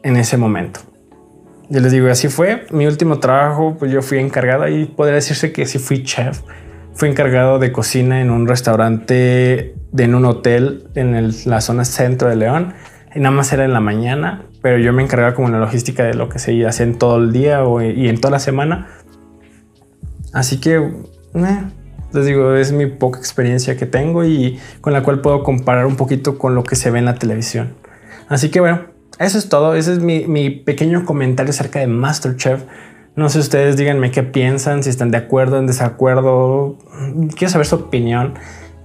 en 0.02 0.16
ese 0.16 0.36
momento. 0.36 0.80
Yo 1.68 1.78
les 1.78 1.92
digo, 1.92 2.10
así 2.10 2.26
fue. 2.26 2.66
Mi 2.72 2.88
último 2.88 3.20
trabajo, 3.20 3.76
pues 3.78 3.92
yo 3.92 4.02
fui 4.02 4.18
encargado 4.18 4.66
y 4.66 4.86
podría 4.86 5.14
decirse 5.14 5.52
que 5.52 5.66
sí 5.66 5.78
fui 5.78 6.02
chef. 6.02 6.40
Fui 6.94 7.08
encargado 7.08 7.60
de 7.60 7.70
cocina 7.70 8.20
en 8.20 8.32
un 8.32 8.48
restaurante, 8.48 9.76
en 9.96 10.14
un 10.16 10.24
hotel 10.24 10.88
en 10.96 11.30
la 11.44 11.60
zona 11.60 11.84
centro 11.84 12.28
de 12.28 12.34
León. 12.34 12.74
Y 13.14 13.20
nada 13.20 13.30
más 13.30 13.52
era 13.52 13.64
en 13.64 13.72
la 13.72 13.80
mañana, 13.80 14.46
pero 14.62 14.78
yo 14.78 14.92
me 14.92 15.04
encargaba 15.04 15.34
como 15.34 15.48
la 15.48 15.60
logística 15.60 16.02
de 16.02 16.14
lo 16.14 16.28
que 16.28 16.40
se 16.40 16.66
hacía 16.66 16.84
en 16.84 16.98
todo 16.98 17.18
el 17.18 17.30
día 17.30 17.60
y 17.94 18.08
en 18.08 18.20
toda 18.20 18.32
la 18.32 18.40
semana. 18.40 18.88
Así 20.32 20.58
que, 20.58 20.92
eh, 21.34 21.64
les 22.12 22.26
digo, 22.26 22.54
es 22.54 22.72
mi 22.72 22.86
poca 22.86 23.18
experiencia 23.18 23.76
que 23.76 23.86
tengo 23.86 24.24
y 24.24 24.58
con 24.80 24.92
la 24.92 25.02
cual 25.02 25.20
puedo 25.20 25.42
comparar 25.42 25.86
un 25.86 25.96
poquito 25.96 26.38
con 26.38 26.54
lo 26.54 26.62
que 26.62 26.76
se 26.76 26.90
ve 26.90 26.98
en 26.98 27.06
la 27.06 27.14
televisión. 27.14 27.74
Así 28.28 28.50
que 28.50 28.60
bueno, 28.60 28.82
eso 29.18 29.38
es 29.38 29.48
todo. 29.48 29.74
Ese 29.74 29.92
es 29.92 29.98
mi, 30.00 30.50
pequeño 30.50 31.04
comentario 31.04 31.50
acerca 31.50 31.78
de 31.78 31.86
Masterchef. 31.86 32.64
No 33.14 33.28
sé 33.28 33.38
ustedes, 33.38 33.76
díganme 33.76 34.10
qué 34.10 34.22
piensan, 34.22 34.82
si 34.82 34.90
están 34.90 35.10
de 35.10 35.18
acuerdo, 35.18 35.58
en 35.58 35.66
desacuerdo. 35.66 36.78
Quiero 37.36 37.50
saber 37.50 37.66
su 37.66 37.76
opinión. 37.76 38.34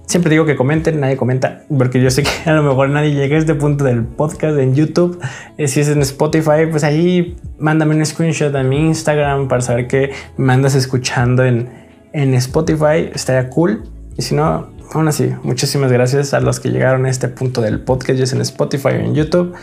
Siempre 0.06 0.30
digo 0.30 0.46
que 0.46 0.56
comenten, 0.56 1.00
nadie 1.00 1.18
comenta, 1.18 1.64
porque 1.76 2.00
yo 2.00 2.10
sé 2.10 2.22
que 2.22 2.30
a 2.50 2.54
lo 2.54 2.62
mejor 2.62 2.88
nadie 2.88 3.12
llega 3.12 3.36
a 3.36 3.38
este 3.38 3.54
punto 3.54 3.84
del 3.84 4.04
podcast 4.04 4.58
en 4.58 4.74
YouTube. 4.74 5.20
Eh, 5.58 5.68
si 5.68 5.80
es 5.80 5.88
en 5.88 6.00
Spotify, 6.00 6.66
pues 6.70 6.82
ahí 6.82 7.36
mándame 7.58 7.94
un 7.94 8.04
screenshot 8.06 8.54
a 8.54 8.62
mi 8.62 8.86
Instagram 8.86 9.48
para 9.48 9.60
saber 9.60 9.86
que 9.86 10.12
me 10.38 10.54
andas 10.54 10.74
escuchando 10.74 11.44
en, 11.44 11.68
en 12.12 12.34
Spotify. 12.34 13.10
Estaría 13.14 13.48
cool. 13.50 13.84
Y 14.16 14.22
si 14.22 14.34
no, 14.34 14.70
aún 14.92 15.06
así, 15.08 15.34
muchísimas 15.42 15.92
gracias 15.92 16.32
a 16.34 16.40
los 16.40 16.60
que 16.60 16.70
llegaron 16.70 17.06
a 17.06 17.10
este 17.10 17.28
punto 17.28 17.60
del 17.60 17.80
podcast, 17.80 18.18
ya 18.18 18.24
es 18.24 18.32
en 18.32 18.40
Spotify 18.40 18.88
o 18.88 19.00
en 19.00 19.14
YouTube. 19.14 19.54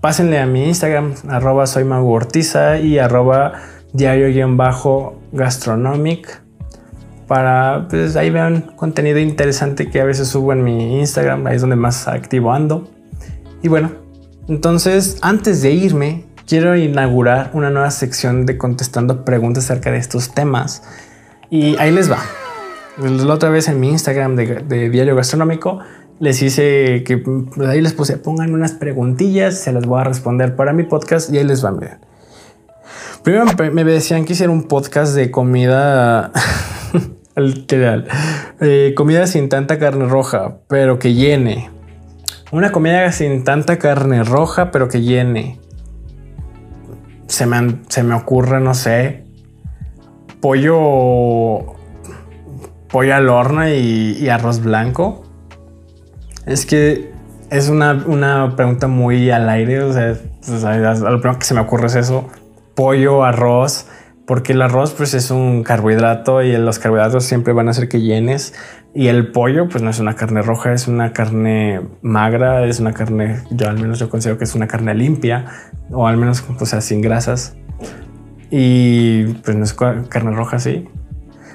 Pásenle 0.00 0.38
a 0.38 0.46
mi 0.46 0.64
Instagram, 0.66 1.14
arroba 1.28 1.66
soy 1.66 1.84
y 2.82 2.98
arroba 2.98 3.52
diario-gastronomic 3.92 6.44
para 7.26 7.86
pues 7.88 8.16
ahí 8.16 8.30
vean 8.30 8.72
contenido 8.76 9.18
interesante 9.18 9.88
que 9.88 10.00
a 10.00 10.04
veces 10.04 10.28
subo 10.28 10.52
en 10.52 10.62
mi 10.62 11.00
Instagram, 11.00 11.46
ahí 11.46 11.56
es 11.56 11.62
donde 11.62 11.76
más 11.76 12.08
activo 12.08 12.52
ando. 12.52 12.90
Y 13.62 13.68
bueno, 13.68 13.92
entonces 14.48 15.18
antes 15.22 15.62
de 15.62 15.72
irme, 15.72 16.24
quiero 16.46 16.76
inaugurar 16.76 17.50
una 17.54 17.70
nueva 17.70 17.90
sección 17.90 18.46
de 18.46 18.58
contestando 18.58 19.24
preguntas 19.24 19.64
acerca 19.64 19.90
de 19.90 19.98
estos 19.98 20.34
temas. 20.34 20.82
Y 21.54 21.76
ahí 21.76 21.92
les 21.92 22.10
va. 22.10 22.18
La 22.98 23.32
otra 23.32 23.48
vez 23.48 23.68
en 23.68 23.78
mi 23.78 23.88
Instagram 23.88 24.34
de, 24.34 24.88
Diario 24.90 25.14
Gastronómico 25.14 25.78
les 26.18 26.42
hice 26.42 27.04
que 27.04 27.18
pues, 27.18 27.68
ahí 27.68 27.80
les 27.80 27.92
puse 27.92 28.16
pongan 28.16 28.52
unas 28.52 28.72
preguntillas, 28.72 29.60
se 29.60 29.72
las 29.72 29.86
voy 29.86 30.00
a 30.00 30.04
responder 30.04 30.56
para 30.56 30.72
mi 30.72 30.82
podcast 30.82 31.32
y 31.32 31.38
ahí 31.38 31.44
les 31.44 31.64
va. 31.64 31.72
Primero 33.22 33.44
me 33.72 33.84
decían 33.84 34.24
que 34.24 34.32
hiciera 34.32 34.50
un 34.50 34.64
podcast 34.64 35.14
de 35.14 35.30
comida 35.30 36.32
Literal. 37.36 38.08
Eh, 38.60 38.92
comida 38.96 39.28
sin 39.28 39.48
tanta 39.48 39.78
carne 39.78 40.08
roja, 40.08 40.56
pero 40.66 40.98
que 40.98 41.14
llene. 41.14 41.70
Una 42.50 42.72
comida 42.72 43.12
sin 43.12 43.44
tanta 43.44 43.78
carne 43.78 44.24
roja, 44.24 44.72
pero 44.72 44.88
que 44.88 45.02
llene. 45.02 45.60
Se 47.28 47.46
me, 47.46 47.76
se 47.86 48.02
me 48.02 48.16
ocurre, 48.16 48.60
no 48.60 48.74
sé, 48.74 49.24
pollo, 50.44 51.74
pollo 52.90 53.14
al 53.14 53.30
horno 53.30 53.66
y, 53.66 54.28
arroz 54.28 54.60
blanco. 54.60 55.24
Es 56.44 56.66
que 56.66 57.12
es 57.48 57.70
una, 57.70 58.52
pregunta 58.54 58.86
muy 58.86 59.30
al 59.30 59.48
aire. 59.48 59.82
O 59.82 59.92
sea, 59.94 60.18
pues, 60.46 60.62
lo 61.00 61.20
primero 61.22 61.38
que 61.38 61.46
se 61.46 61.54
me 61.54 61.60
ocurre 61.60 61.86
es 61.86 61.94
eso. 61.94 62.28
Pollo, 62.74 63.24
arroz 63.24 63.86
porque 64.26 64.52
el 64.54 64.62
arroz 64.62 64.94
pues 64.94 65.12
es 65.12 65.30
un 65.30 65.62
carbohidrato 65.62 66.42
y 66.42 66.56
los 66.56 66.78
carbohidratos 66.78 67.24
siempre 67.24 67.52
van 67.52 67.68
a 67.68 67.72
hacer 67.72 67.90
que 67.90 68.00
llenes 68.00 68.54
y 68.94 69.08
el 69.08 69.32
pollo 69.32 69.68
pues 69.68 69.82
no 69.82 69.90
es 69.90 70.00
una 70.00 70.16
carne 70.16 70.40
roja, 70.40 70.72
es 70.72 70.88
una 70.88 71.12
carne 71.12 71.82
magra, 72.00 72.64
es 72.64 72.80
una 72.80 72.94
carne, 72.94 73.42
yo 73.50 73.68
al 73.68 73.78
menos 73.78 73.98
yo 73.98 74.08
considero 74.08 74.38
que 74.38 74.44
es 74.44 74.54
una 74.54 74.66
carne 74.66 74.94
limpia 74.94 75.44
o 75.90 76.06
al 76.06 76.16
menos 76.16 76.42
o 76.58 76.64
sea 76.64 76.80
sin 76.80 77.02
grasas 77.02 77.54
y 78.50 79.24
pues 79.44 79.56
no 79.56 79.64
es 79.64 79.74
carne 79.74 80.30
roja 80.32 80.58
sí. 80.58 80.88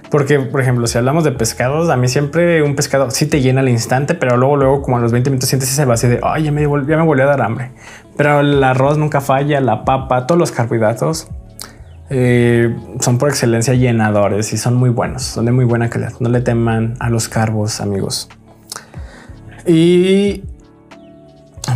Porque, 0.09 0.39
por 0.39 0.59
ejemplo, 0.59 0.87
si 0.87 0.97
hablamos 0.97 1.23
de 1.23 1.31
pescados, 1.31 1.89
a 1.89 1.95
mí 1.95 2.07
siempre 2.07 2.63
un 2.63 2.75
pescado 2.75 3.11
sí 3.11 3.27
te 3.27 3.41
llena 3.41 3.61
al 3.61 3.69
instante, 3.69 4.15
pero 4.15 4.37
luego, 4.37 4.57
luego, 4.57 4.81
como 4.81 4.97
a 4.97 4.99
los 4.99 5.11
20 5.11 5.29
minutos 5.29 5.49
sientes 5.49 5.71
ese 5.71 5.85
vacío 5.85 6.09
de, 6.09 6.19
ay, 6.23 6.43
ya 6.43 6.51
me, 6.51 6.61
ya 6.61 6.97
me 6.97 7.03
volvió 7.03 7.25
a 7.25 7.27
dar 7.27 7.41
hambre. 7.41 7.71
Pero 8.17 8.39
el 8.39 8.63
arroz 8.63 8.97
nunca 8.97 9.21
falla, 9.21 9.61
la 9.61 9.85
papa, 9.85 10.25
todos 10.25 10.39
los 10.39 10.51
carbohidratos 10.51 11.29
eh, 12.09 12.75
son 12.99 13.19
por 13.19 13.29
excelencia 13.29 13.75
llenadores 13.75 14.51
y 14.51 14.57
son 14.57 14.75
muy 14.75 14.89
buenos, 14.89 15.21
son 15.21 15.45
de 15.45 15.51
muy 15.51 15.65
buena 15.65 15.89
calidad. 15.89 16.13
No 16.19 16.29
le 16.29 16.41
teman 16.41 16.95
a 16.99 17.09
los 17.11 17.29
carbos, 17.29 17.79
amigos. 17.79 18.29
Y 19.67 20.43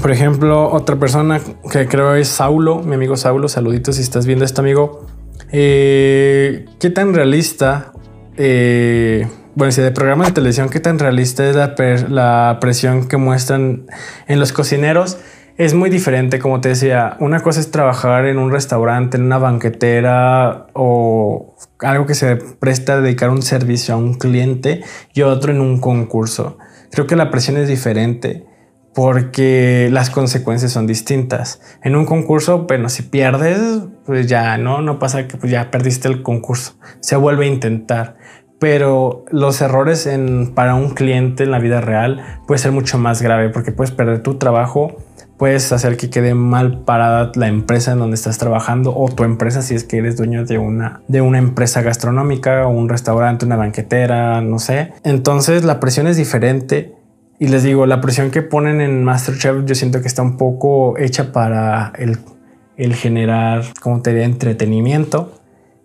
por 0.02 0.12
ejemplo, 0.12 0.70
otra 0.72 0.98
persona 0.98 1.40
que 1.72 1.88
creo 1.88 2.16
es 2.16 2.28
Saulo, 2.28 2.82
mi 2.82 2.96
amigo 2.96 3.18
Saulo, 3.18 3.48
saluditos 3.48 3.96
si 3.96 4.02
estás 4.02 4.26
viendo 4.26 4.46
esto, 4.46 4.62
amigo. 4.62 5.06
Eh, 5.52 6.66
¿Qué 6.80 6.90
tan 6.90 7.14
realista? 7.14 7.94
Eh, 8.38 9.28
bueno, 9.56 9.72
si 9.72 9.82
de 9.82 9.92
programas 9.92 10.28
de 10.28 10.34
televisión, 10.34 10.70
¿qué 10.70 10.80
tan 10.80 11.00
realista 11.00 11.48
es 11.48 11.56
la, 11.56 11.76
la 12.10 12.58
presión 12.60 13.08
que 13.08 13.18
muestran 13.18 13.86
en 14.28 14.40
los 14.40 14.52
cocineros? 14.52 15.18
es 15.58 15.76
muy 15.76 15.90
diferente, 15.90 16.40
como 16.40 16.62
te 16.62 16.70
decía, 16.70 17.16
una 17.20 17.42
cosa 17.42 17.60
es 17.60 17.70
trabajar 17.70 18.26
en 18.26 18.40
un 18.40 18.52
restaurante, 18.52 19.18
en 19.18 19.24
una 19.24 19.38
banquetera 19.38 20.68
o 20.74 21.56
algo 21.80 22.06
que 22.08 22.16
se 22.16 22.38
presta 22.38 22.94
a 22.94 23.02
dedicar 23.02 23.30
un 23.30 23.44
servicio 23.44 23.94
a 23.94 23.98
un 23.98 24.16
cliente 24.16 24.84
y 25.14 25.22
otro 25.22 25.52
en 25.52 25.62
un 25.62 25.80
concurso. 25.80 26.58
Creo 26.92 27.06
que 27.06 27.16
la 27.16 27.30
presión 27.30 27.58
es 27.58 27.68
diferente 27.68 28.46
porque 28.94 29.90
las 29.92 30.10
consecuencias 30.10 30.72
son 30.72 30.88
distintas. 30.88 31.62
En 31.82 31.96
un 31.96 32.06
concurso, 32.06 32.66
bueno, 32.68 32.90
si 32.90 33.04
pierdes, 33.04 33.60
pues 34.06 34.28
ya 34.28 34.58
no, 34.58 34.82
no 34.82 35.00
pasa 35.00 35.28
que 35.28 35.38
pues 35.38 35.52
ya 35.52 35.72
perdiste 35.72 36.08
el 36.08 36.22
concurso, 36.22 36.76
se 37.00 37.16
vuelve 37.16 37.46
a 37.46 37.50
intentar. 37.50 38.18
Pero 38.60 39.26
los 39.30 39.60
errores 39.62 40.08
en, 40.08 40.54
para 40.56 40.76
un 40.76 40.92
cliente 40.92 41.44
en 41.44 41.52
la 41.52 41.60
vida 41.60 41.82
real 41.82 42.40
puede 42.48 42.60
ser 42.60 42.72
mucho 42.72 42.98
más 42.98 43.22
grave 43.22 43.50
porque 43.50 43.72
puedes 43.72 43.92
perder 43.92 44.24
tu 44.24 44.36
trabajo 44.36 44.98
puedes 45.38 45.74
hacer 45.74 45.98
que 45.98 46.10
quede 46.10 46.36
mal 46.36 46.84
parada 46.86 47.32
la 47.36 47.48
empresa 47.48 47.92
en 47.92 48.00
donde 48.00 48.16
estás 48.16 48.38
trabajando 48.38 48.96
o 48.96 49.10
tu 49.10 49.26
empresa 49.26 49.62
si 49.62 49.76
es 49.76 49.84
que 49.84 49.98
eres 49.98 50.16
dueño 50.16 50.46
de 50.46 50.58
una, 50.58 51.02
de 51.10 51.20
una 51.20 51.38
empresa 51.38 51.82
gastronómica 51.82 52.66
un 52.68 52.88
restaurante, 52.88 53.46
una 53.46 53.58
banquetera, 53.58 54.42
no 54.42 54.60
sé. 54.60 54.94
Entonces 55.04 55.66
la 55.66 55.82
presión 55.82 56.08
es 56.08 56.16
diferente 56.16 56.94
y 57.40 57.48
les 57.48 57.64
digo, 57.64 57.86
la 57.86 58.02
presión 58.02 58.32
que 58.32 58.42
ponen 58.42 58.82
en 58.82 59.04
Masterchef 59.04 59.66
yo 59.66 59.76
siento 59.76 60.02
que 60.02 60.08
está 60.08 60.22
un 60.22 60.38
poco 60.38 60.98
hecha 60.98 61.32
para 61.32 61.94
el, 61.98 62.18
el 62.78 62.96
generar, 62.96 63.64
como 63.82 64.02
te 64.02 64.12
diría, 64.12 64.26
entretenimiento 64.26 65.40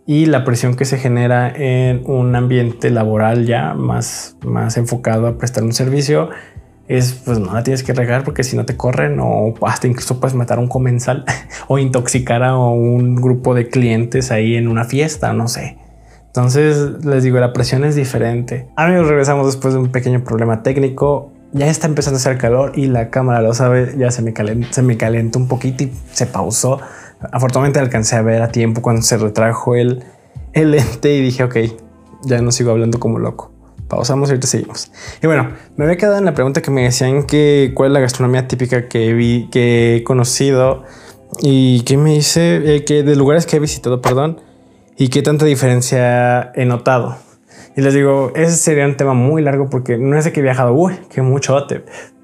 y 0.07 0.27
la 0.27 0.45
presión 0.45 0.75
que 0.75 0.85
se 0.85 0.99
genera 0.99 1.53
en 1.55 2.03
un 2.07 2.35
ambiente 2.35 2.91
laboral 2.91 3.45
ya 3.45 3.75
más, 3.75 4.37
más 4.43 4.77
enfocado 4.77 5.27
a 5.27 5.37
prestar 5.37 5.65
un 5.65 5.73
servicio 5.73 6.31
es 6.89 7.13
pues 7.13 7.39
no 7.39 7.53
la 7.53 7.63
tienes 7.63 7.83
que 7.83 7.93
regar 7.93 8.25
porque 8.25 8.43
si 8.43 8.57
no 8.57 8.65
te 8.65 8.77
corren 8.77 9.19
o 9.21 9.55
hasta 9.67 9.87
incluso 9.87 10.19
puedes 10.19 10.35
matar 10.35 10.59
a 10.59 10.61
un 10.63 10.69
comensal 10.69 11.25
o 11.69 11.79
intoxicar 11.79 12.43
a 12.43 12.57
un 12.57 13.17
grupo 13.17 13.55
de 13.55 13.69
clientes 13.69 14.31
ahí 14.31 14.57
en 14.57 14.69
una 14.69 14.85
fiesta, 14.85 15.33
no 15.35 15.49
sé. 15.49 15.77
Entonces 16.27 17.05
les 17.05 17.23
digo, 17.23 17.39
la 17.39 17.53
presión 17.53 17.85
es 17.85 17.95
diferente. 17.95 18.69
Amigos, 18.77 19.09
regresamos 19.09 19.47
después 19.47 19.75
de 19.75 19.81
un 19.81 19.89
pequeño 19.89 20.25
problema 20.25 20.63
técnico. 20.63 21.33
Ya 21.53 21.67
está 21.69 21.87
empezando 21.87 22.17
a 22.17 22.21
hacer 22.21 22.37
calor 22.37 22.73
y 22.75 22.87
la 22.87 23.11
cámara 23.11 23.41
lo 23.41 23.55
sabe, 23.55 23.95
ya 23.97 24.11
se 24.11 24.23
me 24.23 24.33
calentó, 24.33 25.39
un 25.39 25.49
poquito 25.49 25.85
y 25.85 25.93
se 26.13 26.27
pausó. 26.27 26.81
Afortunadamente 27.33 27.81
alcancé 27.81 28.17
a 28.17 28.23
ver 28.23 28.43
a 28.43 28.49
tiempo 28.49 28.83
cuando 28.83 29.03
se 29.03 29.17
retrajo 29.17 29.75
el, 29.75 30.05
el 30.53 30.71
lente 30.73 31.15
y 31.15 31.23
dije, 31.23 31.45
ok, 31.45 31.57
ya 32.25 32.43
no 32.43 32.53
sigo 32.53 32.71
hablando 32.71 33.01
como 33.01 33.19
loco. 33.19 33.51
Pausamos 33.89 34.29
y 34.29 34.33
ahorita 34.33 34.47
seguimos. 34.47 34.93
Y 35.23 35.27
bueno, 35.27 35.53
me 35.77 35.85
había 35.87 35.97
quedado 35.97 36.19
en 36.19 36.27
la 36.27 36.35
pregunta 36.35 36.61
que 36.61 36.71
me 36.71 36.83
decían 36.83 37.23
que 37.25 37.73
cuál 37.75 37.91
es 37.91 37.95
la 37.95 38.01
gastronomía 38.01 38.47
típica 38.47 38.87
que 38.89 39.49
he 39.55 40.05
conocido 40.05 40.85
y 41.41 41.83
que 41.83 41.97
me 41.97 42.15
dice 42.15 42.77
eh, 42.77 42.85
que 42.85 43.03
de 43.03 43.17
lugares 43.17 43.47
que 43.47 43.57
he 43.57 43.61
visitado, 43.61 44.01
perdón, 44.01 44.41
y 44.97 45.09
qué 45.09 45.23
tanta 45.23 45.45
diferencia 45.45 46.53
he 46.55 46.65
notado. 46.65 47.17
Y 47.79 47.81
les 47.81 47.95
digo, 47.95 48.33
ese 48.35 48.57
sería 48.57 48.85
un 48.87 48.97
tema 48.97 49.15
muy 49.15 49.41
largo 49.41 49.71
porque 49.71 49.99
no 49.99 50.19
es 50.19 50.25
de 50.25 50.33
que 50.33 50.41
he 50.41 50.43
viajado, 50.43 50.73
uy, 50.73 50.95
qué 51.11 51.23
mucho 51.23 51.57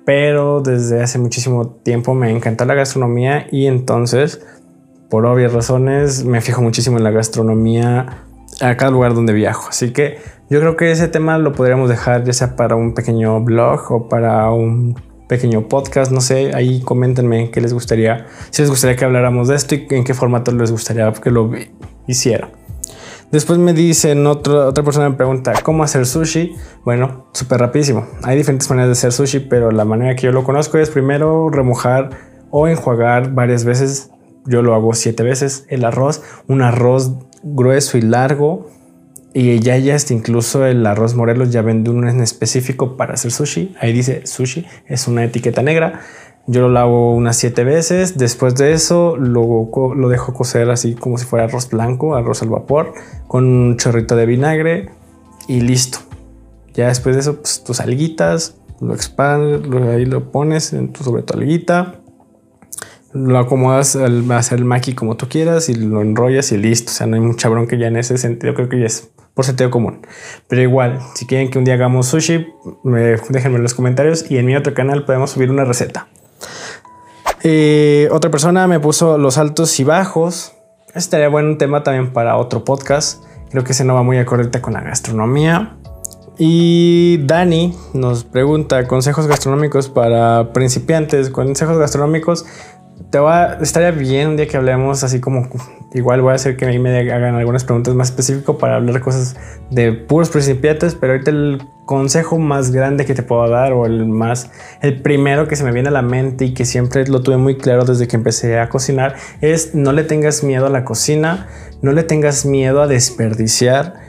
pero 0.05 0.61
desde 0.61 1.01
hace 1.01 1.21
muchísimo 1.21 1.69
tiempo 1.69 2.13
me 2.13 2.29
encanta 2.33 2.65
la 2.65 2.75
gastronomía 2.75 3.47
y 3.53 3.67
entonces, 3.67 4.45
por 5.09 5.27
obvias 5.27 5.53
razones, 5.53 6.25
me 6.25 6.41
fijo 6.41 6.61
muchísimo 6.61 6.99
en 6.99 7.05
la 7.05 7.13
gastronomía 7.13 8.25
a 8.61 8.77
cada 8.77 8.91
lugar 8.91 9.15
donde 9.15 9.33
viajo. 9.33 9.69
Así 9.69 9.93
que 9.93 10.19
yo 10.51 10.59
creo 10.59 10.77
que 10.77 10.91
ese 10.91 11.07
tema 11.07 11.39
lo 11.39 11.53
podríamos 11.53 11.89
dejar 11.89 12.25
ya 12.25 12.33
sea 12.33 12.57
para 12.57 12.75
un 12.75 12.93
pequeño 12.93 13.41
blog 13.41 13.93
o 13.93 14.09
para 14.09 14.51
un 14.51 15.01
pequeño 15.29 15.69
podcast, 15.69 16.11
no 16.11 16.21
sé, 16.21 16.51
ahí 16.53 16.81
coméntenme 16.81 17.53
qué 17.53 17.61
les 17.61 17.73
gustaría, 17.73 18.27
si 18.51 18.63
les 18.63 18.71
gustaría 18.71 18.97
que 18.97 19.05
habláramos 19.05 19.47
de 19.47 19.55
esto 19.55 19.77
y 19.77 19.87
en 19.91 20.03
qué 20.03 20.15
formato 20.15 20.51
les 20.51 20.73
gustaría 20.73 21.13
que 21.13 21.31
lo 21.31 21.53
hiciera. 22.09 22.51
Después 23.31 23.59
me 23.59 23.73
dicen, 23.73 24.27
otra 24.27 24.73
persona 24.73 25.09
me 25.09 25.17
pregunta, 25.17 25.55
¿cómo 25.63 25.83
hacer 25.83 26.07
sushi? 26.07 26.55
Bueno, 26.85 27.27
súper 27.33 27.61
rapidísimo. 27.61 28.07
Hay 28.23 28.37
diferentes 28.37 28.69
maneras 28.71 28.89
de 28.89 28.93
hacer 28.93 29.13
sushi, 29.13 29.41
pero 29.41 29.71
la 29.71 29.85
manera 29.85 30.15
que 30.15 30.23
yo 30.23 30.33
lo 30.33 30.45
conozco 30.45 30.79
es 30.79 30.91
primero 30.91 31.49
remojar 31.51 32.11
o 32.51 32.69
enjuagar 32.69 33.35
varias 33.35 33.65
veces. 33.65 34.11
Yo 34.47 34.63
lo 34.63 34.75
hago 34.75 34.95
siete 34.95 35.23
veces. 35.23 35.65
El 35.69 35.85
arroz, 35.85 36.23
un 36.47 36.63
arroz 36.63 37.13
grueso 37.43 37.99
y 37.99 38.03
largo. 38.03 38.69
Y 39.33 39.59
ya, 39.59 39.77
ya 39.79 39.97
está 39.97 40.15
incluso 40.15 40.65
el 40.65 40.87
arroz 40.87 41.17
Morelos 41.17 41.51
ya 41.51 41.63
vende 41.63 41.91
uno 41.91 42.09
en 42.09 42.21
específico 42.21 42.97
para 42.97 43.15
hacer 43.15 43.33
sushi. 43.33 43.75
Ahí 43.81 43.93
dice 43.93 44.27
sushi, 44.27 44.65
es 44.87 45.09
una 45.09 45.25
etiqueta 45.25 45.61
negra. 45.61 46.03
Yo 46.47 46.61
lo 46.61 46.69
lavo 46.69 47.15
unas 47.15 47.37
siete 47.37 47.65
veces. 47.65 48.19
Después 48.19 48.55
de 48.55 48.73
eso 48.73 49.17
lo, 49.17 49.71
lo 49.95 50.09
dejo 50.09 50.35
cocer 50.35 50.71
así 50.71 50.95
como 50.95 51.17
si 51.19 51.25
fuera 51.25 51.47
arroz 51.47 51.71
blanco, 51.71 52.15
arroz 52.15 52.43
al 52.43 52.51
vapor, 52.51 52.93
con 53.27 53.47
un 53.47 53.77
chorrito 53.77 54.15
de 54.17 54.27
vinagre 54.27 54.91
y 55.49 55.61
listo. 55.61 55.99
Ya 56.75 56.89
después 56.89 57.15
de 57.15 57.21
eso, 57.21 57.37
pues 57.37 57.63
tus 57.65 57.81
alguitas, 57.81 58.57
lo 58.81 58.95
expandes, 58.95 59.63
ahí 59.89 60.05
lo 60.05 60.31
pones 60.33 60.73
en 60.73 60.93
tu, 60.93 61.05
sobre 61.05 61.23
tu 61.23 61.35
alguita. 61.35 62.01
Lo 63.13 63.39
acomodas 63.39 63.95
al 63.95 64.31
hacer 64.33 64.59
el 64.59 64.65
maqui 64.65 64.93
como 64.95 65.17
tú 65.17 65.29
quieras 65.29 65.69
y 65.69 65.75
lo 65.75 66.03
enrollas 66.03 66.51
y 66.51 66.57
listo. 66.57 66.91
O 66.91 66.95
sea, 66.95 67.07
no 67.07 67.15
hay 67.15 67.23
mucha 67.23 67.49
bronca 67.49 67.77
ya 67.77 67.87
en 67.87 67.97
ese 67.97 68.19
sentido. 68.19 68.55
Creo 68.55 68.69
que 68.69 68.81
ya 68.81 68.87
es 68.87 69.09
por 69.35 69.45
sentido 69.45 69.71
común. 69.71 70.01
Pero 70.49 70.63
igual, 70.63 70.99
si 71.15 71.27
quieren 71.27 71.49
que 71.49 71.59
un 71.59 71.65
día 71.65 71.75
hagamos 71.75 72.09
sushi, 72.09 72.49
déjenme 73.29 73.57
en 73.57 73.63
los 73.63 73.75
comentarios 73.75 74.29
y 74.31 74.39
en 74.39 74.47
mi 74.47 74.57
otro 74.57 74.75
canal 74.75 75.05
podemos 75.05 75.31
subir 75.31 75.51
una 75.51 75.65
receta. 75.65 76.09
Eh, 77.47 78.09
otra 78.11 78.31
persona 78.31 78.67
me 78.67 78.81
puso 78.81 79.19
los 79.19 79.37
altos 79.37 79.79
y 79.79 79.85
bajos. 79.85 80.53
Este 80.89 80.99
estaría 80.99 81.29
buen 81.29 81.59
tema 81.59 81.83
también 81.83 82.13
para 82.13 82.39
otro 82.39 82.65
podcast. 82.65 83.23
Creo 83.51 83.65
que 83.65 83.73
ese 83.73 83.85
no 83.85 83.95
va 83.95 84.03
muy 84.03 84.17
acorde 84.17 84.61
con 84.63 84.73
la 84.73 84.81
gastronomía. 84.81 85.77
Y 86.39 87.19
Dani 87.19 87.77
nos 87.93 88.25
pregunta 88.25 88.89
consejos 88.89 89.27
gastronómicos 89.27 89.91
para 89.91 90.53
principiantes, 90.55 91.29
consejos 91.29 91.77
gastronómicos 91.77 92.47
te 93.11 93.19
va, 93.19 93.59
estaría 93.61 93.91
bien 93.91 94.29
un 94.29 94.37
día 94.37 94.47
que 94.47 94.57
hablemos 94.57 95.05
así 95.05 95.21
como 95.21 95.49
igual 95.95 96.21
voy 96.21 96.33
a 96.33 96.35
hacer 96.35 96.57
que 96.57 96.65
a 96.65 96.69
mí 96.69 96.79
me 96.79 96.99
hagan 97.13 97.37
algunas 97.37 97.65
preguntas 97.65 97.95
más 97.95 98.11
específicas 98.11 98.57
para 98.57 98.77
hablar 98.77 99.01
cosas 99.01 99.37
de 99.71 99.93
puros 99.93 100.31
principiantes, 100.31 100.95
pero 100.95 101.13
ahorita 101.13 101.31
el 101.31 101.63
consejo 101.87 102.39
más 102.39 102.73
grande 102.73 103.05
que 103.05 103.15
te 103.15 103.23
puedo 103.23 103.49
dar 103.49 103.73
o 103.73 103.87
el 103.87 104.07
más 104.07 104.51
el 104.81 105.01
primero 105.03 105.47
que 105.47 105.55
se 105.55 105.65
me 105.65 105.73
viene 105.73 105.91
a 105.91 105.93
la 105.93 106.03
mente 106.03 106.47
y 106.47 106.55
que 106.55 106.65
siempre 106.65 107.07
lo 107.07 107.23
tuve 107.23 107.37
muy 107.37 107.57
claro 107.57 107.85
desde 107.85 108.09
que 108.09 108.17
empecé 108.17 108.59
a 108.59 108.69
cocinar 108.69 109.15
es 109.41 109.75
no 109.75 109.93
le 109.93 110.03
tengas 110.03 110.43
miedo 110.43 110.67
a 110.67 110.71
la 110.71 110.85
cocina, 110.85 111.47
no 111.83 111.93
le 111.93 112.03
tengas 112.03 112.45
miedo 112.45 112.83
a 112.83 112.87
desperdiciar 112.87 114.04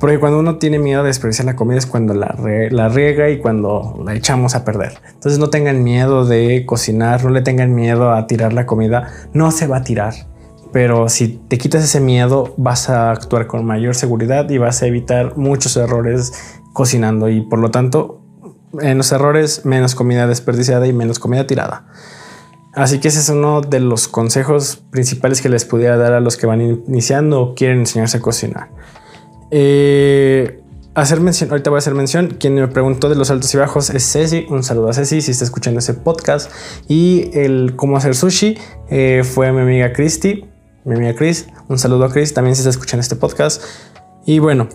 porque 0.00 0.18
cuando 0.18 0.38
uno 0.38 0.56
tiene 0.56 0.78
miedo 0.78 1.02
de 1.02 1.08
desperdiciar 1.08 1.44
la 1.44 1.56
comida 1.56 1.76
es 1.76 1.84
cuando 1.84 2.14
la, 2.14 2.34
la, 2.70 2.88
riega 2.88 3.28
y 3.28 3.38
cuando 3.38 4.02
la 4.02 4.14
echamos 4.14 4.54
a 4.54 4.64
perder. 4.64 4.98
Entonces 5.12 5.38
no 5.38 5.50
tengan 5.50 5.84
miedo 5.84 6.24
de 6.24 6.64
cocinar, 6.64 7.22
no 7.22 7.28
le 7.28 7.42
tengan 7.42 7.74
miedo 7.74 8.10
a 8.10 8.26
tirar 8.26 8.54
la 8.54 8.64
comida. 8.64 9.12
No 9.34 9.50
se 9.50 9.66
va 9.66 9.76
a 9.76 9.84
tirar. 9.84 10.14
Pero 10.72 11.10
si 11.10 11.28
te 11.28 11.58
quitas 11.58 11.84
ese 11.84 12.00
miedo 12.00 12.54
vas 12.56 12.88
a 12.88 13.10
actuar 13.10 13.46
con 13.46 13.66
mayor 13.66 13.94
seguridad 13.94 14.48
y 14.48 14.56
vas 14.56 14.82
a 14.82 14.86
evitar 14.86 15.36
muchos 15.36 15.76
errores 15.76 16.32
cocinando 16.72 17.28
y 17.28 17.42
por 17.42 17.58
lo 17.58 17.70
tanto 17.70 18.22
en 18.80 18.96
los 18.96 19.12
errores 19.12 19.66
menos 19.66 19.94
comida 19.94 20.26
desperdiciada 20.26 20.86
y 20.86 20.94
menos 20.94 21.18
comida 21.18 21.46
tirada. 21.46 21.84
Así 22.72 23.00
que 23.00 23.08
ese 23.08 23.18
es 23.18 23.28
uno 23.28 23.60
de 23.60 23.80
los 23.80 24.08
consejos 24.08 24.80
principales 24.90 25.42
que 25.42 25.50
les 25.50 25.66
pudiera 25.66 25.98
dar 25.98 26.14
a 26.14 26.20
los 26.20 26.38
que 26.38 26.46
van 26.46 26.62
iniciando 26.62 27.42
o 27.42 27.54
quieren 27.54 27.80
enseñarse 27.80 28.18
a 28.18 28.20
cocinar. 28.20 28.70
Eh, 29.50 30.60
hacer 30.94 31.20
mención, 31.20 31.50
ahorita 31.50 31.70
voy 31.70 31.78
a 31.78 31.78
hacer 31.78 31.94
mención. 31.94 32.36
Quien 32.38 32.54
me 32.54 32.68
preguntó 32.68 33.08
de 33.08 33.16
los 33.16 33.30
altos 33.30 33.52
y 33.54 33.58
bajos 33.58 33.90
es 33.90 34.10
Ceci. 34.10 34.46
Un 34.48 34.62
saludo 34.62 34.88
a 34.88 34.92
Ceci 34.92 35.20
si 35.20 35.30
está 35.30 35.44
escuchando 35.44 35.80
ese 35.80 35.94
podcast. 35.94 36.50
Y 36.88 37.30
el 37.34 37.74
cómo 37.76 37.96
hacer 37.96 38.14
sushi 38.14 38.58
eh, 38.90 39.22
fue 39.24 39.52
mi 39.52 39.60
amiga 39.60 39.92
Christy, 39.92 40.44
mi 40.84 40.96
amiga 40.96 41.14
Chris. 41.14 41.46
Un 41.68 41.78
saludo 41.78 42.04
a 42.04 42.12
Chris 42.12 42.34
también 42.34 42.54
si 42.54 42.60
está 42.60 42.70
escuchando 42.70 43.00
este 43.00 43.16
podcast. 43.16 43.62
Y 44.26 44.38
bueno, 44.38 44.68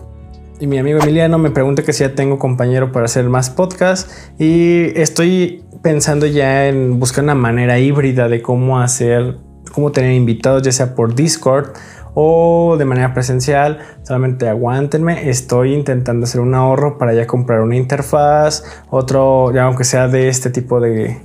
y 0.58 0.66
mi 0.66 0.78
amigo 0.78 0.98
Emiliano 1.00 1.38
me 1.38 1.50
pregunta 1.50 1.82
que 1.82 1.92
si 1.92 2.00
ya 2.00 2.14
tengo 2.14 2.38
compañero 2.38 2.92
para 2.92 3.04
hacer 3.06 3.28
más 3.28 3.50
podcast. 3.50 4.10
Y 4.38 4.98
estoy 4.98 5.64
pensando 5.82 6.26
ya 6.26 6.66
en 6.68 6.98
buscar 6.98 7.24
una 7.24 7.34
manera 7.34 7.78
híbrida 7.78 8.28
de 8.28 8.40
cómo 8.40 8.80
hacer, 8.80 9.36
cómo 9.72 9.92
tener 9.92 10.12
invitados, 10.12 10.62
ya 10.62 10.72
sea 10.72 10.94
por 10.94 11.14
Discord 11.14 11.72
o 12.18 12.76
de 12.78 12.86
manera 12.86 13.12
presencial, 13.12 13.78
solamente 14.02 14.48
aguántenme, 14.48 15.28
estoy 15.28 15.74
intentando 15.74 16.24
hacer 16.24 16.40
un 16.40 16.54
ahorro 16.54 16.96
para 16.96 17.12
ya 17.12 17.26
comprar 17.26 17.60
una 17.60 17.76
interfaz, 17.76 18.64
otro, 18.88 19.52
ya 19.52 19.64
aunque 19.64 19.84
sea 19.84 20.08
de 20.08 20.28
este 20.28 20.48
tipo 20.48 20.80
de, 20.80 21.20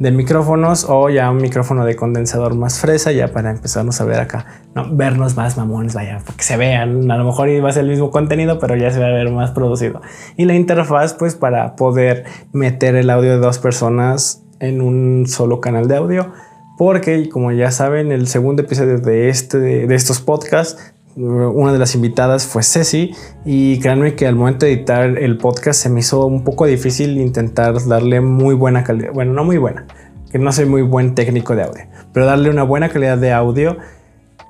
de 0.00 0.10
micrófonos 0.10 0.86
o 0.88 1.08
ya 1.08 1.30
un 1.30 1.36
micrófono 1.36 1.84
de 1.84 1.94
condensador 1.94 2.56
más 2.56 2.80
fresa 2.80 3.12
ya 3.12 3.28
para 3.28 3.52
empezarnos 3.52 4.00
a 4.00 4.04
ver 4.06 4.18
acá, 4.18 4.44
no, 4.74 4.92
vernos 4.92 5.36
más 5.36 5.56
mamones, 5.56 5.94
vaya, 5.94 6.20
porque 6.26 6.42
se 6.42 6.56
vean, 6.56 7.08
a 7.12 7.16
lo 7.16 7.24
mejor 7.24 7.48
iba 7.48 7.68
a 7.68 7.72
ser 7.72 7.84
el 7.84 7.90
mismo 7.90 8.10
contenido, 8.10 8.58
pero 8.58 8.74
ya 8.74 8.90
se 8.90 8.98
va 8.98 9.06
a 9.06 9.12
ver 9.12 9.30
más 9.30 9.52
producido. 9.52 10.02
Y 10.36 10.46
la 10.46 10.54
interfaz 10.54 11.14
pues 11.14 11.36
para 11.36 11.76
poder 11.76 12.24
meter 12.52 12.96
el 12.96 13.08
audio 13.10 13.30
de 13.30 13.38
dos 13.38 13.60
personas 13.60 14.42
en 14.58 14.80
un 14.80 15.26
solo 15.28 15.60
canal 15.60 15.86
de 15.86 15.96
audio 15.96 16.32
porque 16.76 17.28
como 17.28 17.52
ya 17.52 17.70
saben, 17.70 18.12
el 18.12 18.26
segundo 18.26 18.62
episodio 18.62 18.98
de, 18.98 19.28
este, 19.28 19.58
de 19.58 19.94
estos 19.94 20.20
podcasts, 20.20 20.94
una 21.16 21.72
de 21.72 21.78
las 21.78 21.94
invitadas 21.94 22.46
fue 22.46 22.62
Ceci 22.64 23.12
y 23.44 23.78
créanme 23.78 24.16
que 24.16 24.26
al 24.26 24.34
momento 24.34 24.66
de 24.66 24.72
editar 24.72 25.16
el 25.16 25.38
podcast 25.38 25.80
se 25.80 25.88
me 25.88 26.00
hizo 26.00 26.26
un 26.26 26.42
poco 26.42 26.66
difícil 26.66 27.18
intentar 27.18 27.74
darle 27.86 28.20
muy 28.20 28.54
buena 28.54 28.82
calidad, 28.82 29.12
bueno, 29.12 29.32
no 29.32 29.44
muy 29.44 29.58
buena, 29.58 29.86
que 30.32 30.38
no 30.38 30.52
soy 30.52 30.66
muy 30.66 30.82
buen 30.82 31.14
técnico 31.14 31.54
de 31.54 31.62
audio, 31.62 31.84
pero 32.12 32.26
darle 32.26 32.50
una 32.50 32.64
buena 32.64 32.88
calidad 32.88 33.16
de 33.18 33.32
audio 33.32 33.76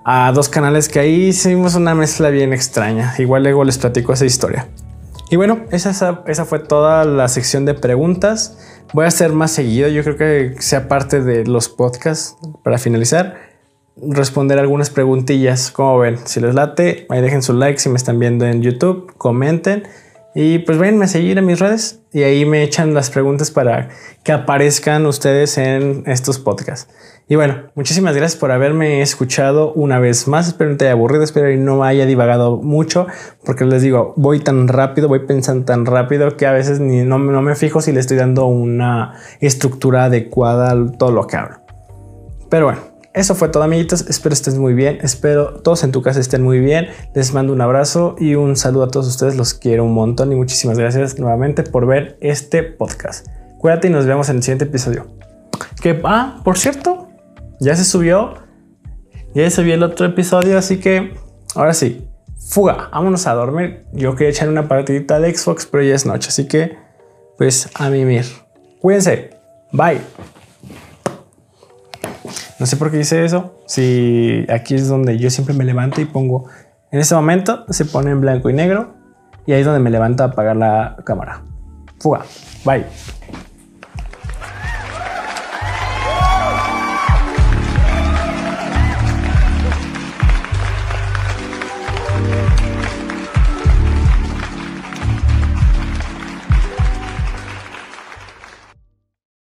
a 0.04 0.30
dos 0.32 0.48
canales 0.48 0.88
que 0.88 1.00
ahí 1.00 1.28
hicimos 1.28 1.74
una 1.74 1.94
mezcla 1.94 2.28
bien 2.28 2.52
extraña. 2.52 3.14
Igual 3.18 3.42
luego 3.42 3.64
les 3.64 3.78
platico 3.78 4.12
esa 4.12 4.26
historia. 4.26 4.68
Y 5.30 5.36
bueno, 5.36 5.60
esa, 5.70 6.22
esa 6.26 6.44
fue 6.44 6.58
toda 6.58 7.04
la 7.04 7.28
sección 7.28 7.64
de 7.64 7.72
preguntas. 7.74 8.58
Voy 8.92 9.04
a 9.04 9.08
hacer 9.08 9.32
más 9.32 9.50
seguido, 9.50 9.88
yo 9.88 10.02
creo 10.04 10.16
que 10.16 10.54
sea 10.60 10.88
parte 10.88 11.20
de 11.20 11.44
los 11.44 11.68
podcasts 11.68 12.36
para 12.62 12.78
finalizar. 12.78 13.36
Responder 13.96 14.58
algunas 14.58 14.90
preguntillas, 14.90 15.70
como 15.70 15.98
ven, 15.98 16.18
si 16.24 16.40
les 16.40 16.54
late, 16.54 17.06
ahí 17.08 17.20
dejen 17.20 17.42
su 17.42 17.52
like 17.52 17.78
si 17.78 17.88
me 17.88 17.96
están 17.96 18.18
viendo 18.18 18.44
en 18.44 18.62
YouTube, 18.62 19.12
comenten 19.16 19.84
y 20.34 20.58
pues 20.58 20.78
vayan 20.78 21.00
a 21.02 21.06
seguir 21.06 21.38
en 21.38 21.46
mis 21.46 21.60
redes 21.60 22.02
y 22.12 22.22
ahí 22.22 22.44
me 22.44 22.62
echan 22.62 22.92
las 22.92 23.10
preguntas 23.10 23.50
para 23.50 23.88
que 24.24 24.32
aparezcan 24.32 25.06
ustedes 25.06 25.58
en 25.58 26.02
estos 26.06 26.38
podcasts. 26.38 26.92
Y 27.26 27.36
bueno, 27.36 27.70
muchísimas 27.74 28.14
gracias 28.14 28.38
por 28.38 28.50
haberme 28.50 29.00
escuchado 29.00 29.72
una 29.72 29.98
vez 29.98 30.28
más. 30.28 30.48
Espero 30.48 30.70
no 30.70 30.76
te 30.76 30.84
haya 30.84 30.92
aburrido, 30.92 31.22
espero 31.22 31.48
que 31.48 31.56
no 31.56 31.82
haya 31.82 32.04
divagado 32.04 32.58
mucho, 32.58 33.06
porque 33.46 33.64
les 33.64 33.80
digo, 33.80 34.12
voy 34.16 34.40
tan 34.40 34.68
rápido, 34.68 35.08
voy 35.08 35.20
pensando 35.20 35.64
tan 35.64 35.86
rápido 35.86 36.36
que 36.36 36.46
a 36.46 36.52
veces 36.52 36.80
ni 36.80 37.02
no, 37.02 37.18
no 37.18 37.40
me 37.40 37.54
fijo 37.54 37.80
si 37.80 37.92
le 37.92 38.00
estoy 38.00 38.18
dando 38.18 38.44
una 38.46 39.14
estructura 39.40 40.04
adecuada 40.04 40.72
a 40.72 40.92
todo 40.98 41.12
lo 41.12 41.26
que 41.26 41.36
hablo. 41.36 41.60
Pero 42.50 42.66
bueno, 42.66 42.93
eso 43.14 43.36
fue 43.36 43.48
todo, 43.48 43.62
amiguitos. 43.62 44.06
Espero 44.08 44.32
estén 44.32 44.60
muy 44.60 44.74
bien. 44.74 44.98
Espero 45.02 45.60
todos 45.60 45.84
en 45.84 45.92
tu 45.92 46.02
casa 46.02 46.18
estén 46.18 46.42
muy 46.42 46.58
bien. 46.58 46.88
Les 47.14 47.32
mando 47.32 47.52
un 47.52 47.60
abrazo 47.60 48.16
y 48.18 48.34
un 48.34 48.56
saludo 48.56 48.84
a 48.84 48.88
todos 48.88 49.06
ustedes. 49.06 49.36
Los 49.36 49.54
quiero 49.54 49.84
un 49.84 49.94
montón 49.94 50.32
y 50.32 50.34
muchísimas 50.34 50.78
gracias 50.78 51.18
nuevamente 51.20 51.62
por 51.62 51.86
ver 51.86 52.18
este 52.20 52.64
podcast. 52.64 53.28
Cuídate 53.58 53.86
y 53.86 53.90
nos 53.90 54.04
vemos 54.04 54.28
en 54.30 54.36
el 54.36 54.42
siguiente 54.42 54.64
episodio. 54.64 55.06
Que, 55.80 56.00
ah, 56.02 56.40
por 56.42 56.58
cierto, 56.58 57.08
ya 57.60 57.76
se 57.76 57.84
subió. 57.84 58.34
Ya 59.32 59.48
se 59.48 59.56
subió 59.56 59.74
el 59.74 59.84
otro 59.84 60.06
episodio, 60.06 60.58
así 60.58 60.78
que 60.78 61.14
ahora 61.54 61.72
sí, 61.72 62.08
fuga, 62.36 62.88
vámonos 62.92 63.28
a 63.28 63.34
dormir. 63.34 63.84
Yo 63.92 64.16
quería 64.16 64.30
echar 64.30 64.48
una 64.48 64.66
partidita 64.66 65.20
de 65.20 65.34
Xbox, 65.34 65.66
pero 65.66 65.84
ya 65.84 65.94
es 65.94 66.04
noche, 66.04 66.28
así 66.28 66.48
que 66.48 66.76
pues 67.38 67.68
a 67.74 67.90
mimir. 67.90 68.24
Cuídense. 68.80 69.30
Bye. 69.72 70.00
No 72.58 72.66
sé 72.66 72.76
por 72.76 72.90
qué 72.90 73.00
hice 73.00 73.24
eso. 73.24 73.60
Si 73.66 74.46
aquí 74.48 74.74
es 74.74 74.88
donde 74.88 75.18
yo 75.18 75.30
siempre 75.30 75.54
me 75.54 75.64
levanto 75.64 76.00
y 76.00 76.04
pongo. 76.04 76.48
En 76.90 77.00
este 77.00 77.14
momento 77.14 77.64
se 77.68 77.84
pone 77.84 78.10
en 78.10 78.20
blanco 78.20 78.50
y 78.50 78.52
negro. 78.52 78.94
Y 79.46 79.52
ahí 79.52 79.60
es 79.60 79.66
donde 79.66 79.80
me 79.80 79.90
levanto 79.90 80.22
a 80.22 80.26
apagar 80.26 80.56
la 80.56 80.96
cámara. 81.04 81.42
Fuga. 81.98 82.24
Bye. 82.64 82.84